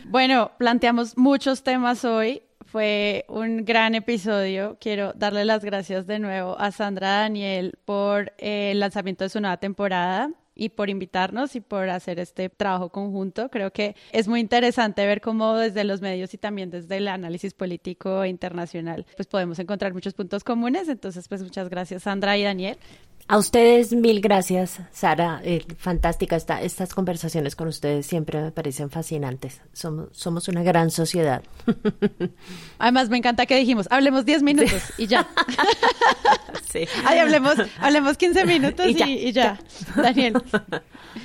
[0.06, 2.42] bueno, planteamos muchos temas hoy.
[2.66, 4.76] Fue un gran episodio.
[4.80, 9.56] Quiero darle las gracias de nuevo a Sandra Daniel por el lanzamiento de su nueva
[9.56, 10.30] temporada
[10.60, 13.48] y por invitarnos y por hacer este trabajo conjunto.
[13.48, 17.54] Creo que es muy interesante ver cómo desde los medios y también desde el análisis
[17.54, 20.90] político internacional, pues podemos encontrar muchos puntos comunes.
[20.90, 22.76] Entonces, pues muchas gracias Sandra y Daniel.
[23.30, 25.40] A ustedes mil gracias, Sara.
[25.44, 29.60] Eh, fantástica esta, estas conversaciones con ustedes siempre me parecen fascinantes.
[29.72, 31.40] Somos, somos una gran sociedad.
[32.80, 35.28] Además, me encanta que dijimos, hablemos 10 minutos y ya.
[36.72, 36.88] sí.
[37.04, 39.60] Ay, hablemos, hablemos 15 minutos y ya.
[39.94, 40.34] Daniel.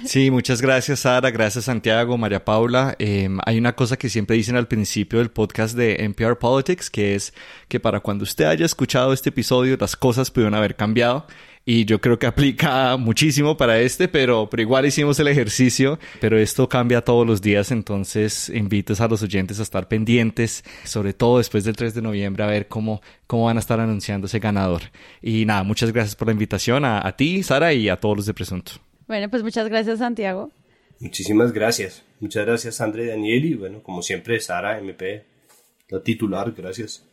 [0.06, 1.32] Sí, muchas gracias, Sara.
[1.32, 2.96] Gracias, Santiago, María Paula.
[3.00, 7.16] Em, hay una cosa que siempre dicen al principio del podcast de NPR Politics, que
[7.16, 7.34] es
[7.68, 11.26] que para cuando usted haya escuchado este episodio, las cosas pudieron haber cambiado
[11.66, 16.38] y yo creo que aplica muchísimo para este, pero, pero igual hicimos el ejercicio, pero
[16.38, 21.40] esto cambia todos los días, entonces invites a los oyentes a estar pendientes, sobre todo
[21.40, 24.84] después del 3 de noviembre, a ver cómo, cómo van a estar anunciando ese ganador.
[25.22, 28.26] Y nada, muchas gracias por la invitación a, a ti, Sara, y a todos los
[28.26, 28.74] de Presunto.
[29.08, 30.52] Bueno, pues muchas gracias, Santiago.
[31.00, 32.04] Muchísimas gracias.
[32.20, 35.26] Muchas gracias, André y Daniel, y bueno, como siempre, Sara, MP,
[35.90, 37.04] la titular, gracias.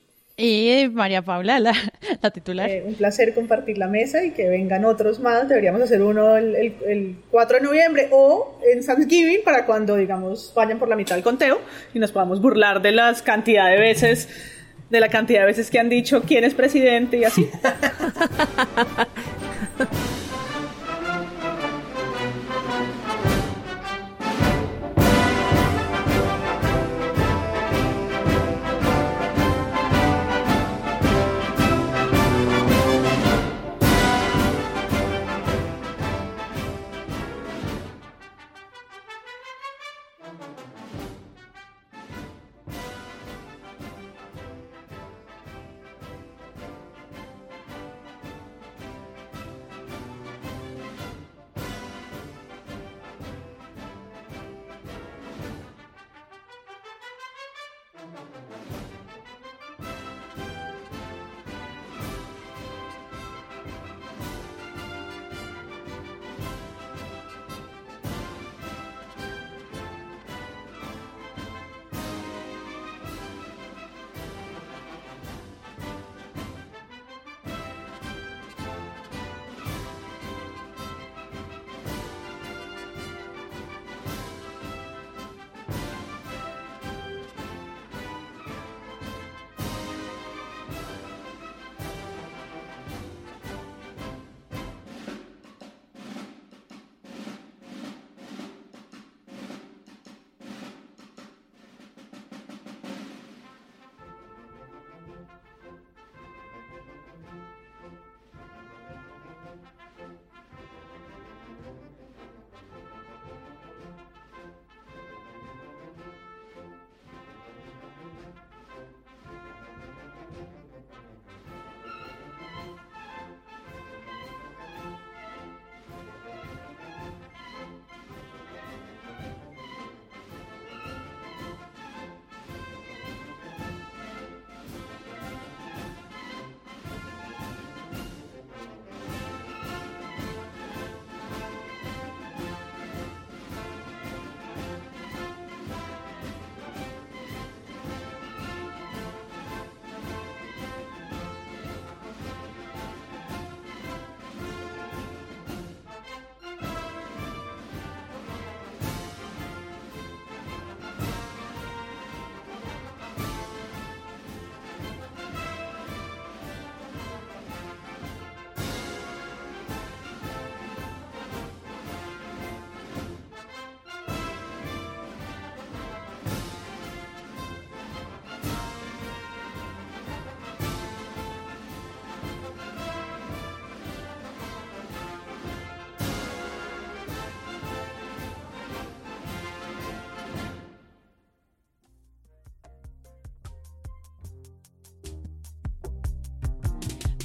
[0.44, 1.60] Y María Paula,
[2.20, 2.68] la, titular.
[2.68, 5.48] Eh, un placer compartir la mesa y que vengan otros más.
[5.48, 10.80] Deberíamos hacer uno el, el, 4 de noviembre o en Thanksgiving para cuando, digamos, vayan
[10.80, 11.60] por la mitad del conteo
[11.94, 14.28] y nos podamos burlar de las cantidad de veces,
[14.90, 17.48] de la cantidad de veces que han dicho quién es presidente y así.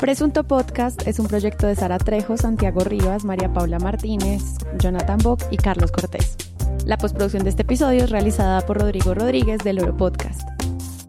[0.08, 4.42] Presunto Podcast es un proyecto de Sara Trejo, Santiago Rivas, María Paula Martínez,
[4.80, 6.38] Jonathan Bock y Carlos Cortés.
[6.86, 10.48] La postproducción de este episodio es realizada por Rodrigo Rodríguez del Oro Podcast.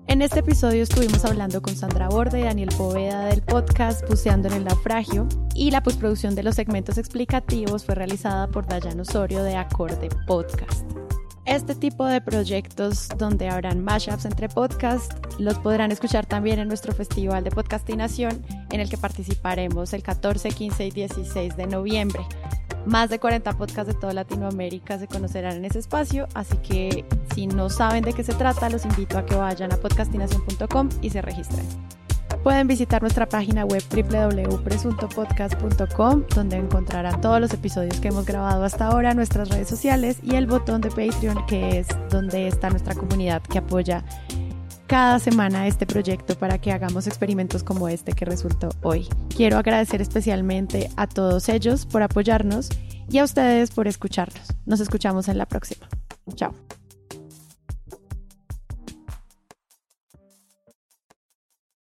[0.09, 4.55] En este episodio estuvimos hablando con Sandra Borde y Daniel Poveda del podcast Buceando en
[4.55, 9.55] el Naufragio y la postproducción de los segmentos explicativos fue realizada por Dayan Osorio de
[9.55, 10.85] Acorde Podcast.
[11.45, 16.93] Este tipo de proyectos donde habrán mashups entre podcasts los podrán escuchar también en nuestro
[16.93, 22.21] Festival de Podcastinación en el que participaremos el 14, 15 y 16 de noviembre.
[22.87, 27.05] Más de 40 podcasts de toda Latinoamérica se conocerán en ese espacio, así que
[27.35, 31.11] si no saben de qué se trata, los invito a que vayan a podcastinación.com y
[31.11, 31.67] se registren.
[32.43, 38.87] Pueden visitar nuestra página web www.presuntopodcast.com donde encontrarán todos los episodios que hemos grabado hasta
[38.87, 43.43] ahora, nuestras redes sociales y el botón de Patreon que es donde está nuestra comunidad
[43.43, 44.03] que apoya
[44.89, 49.07] cada semana este proyecto para que hagamos experimentos como este que resultó hoy.
[49.37, 52.71] Quiero agradecer especialmente a todos ellos por apoyarnos
[53.11, 54.55] y a ustedes por escucharnos.
[54.67, 55.87] Nos escuchamos en la próxima.
[56.35, 56.55] Chao.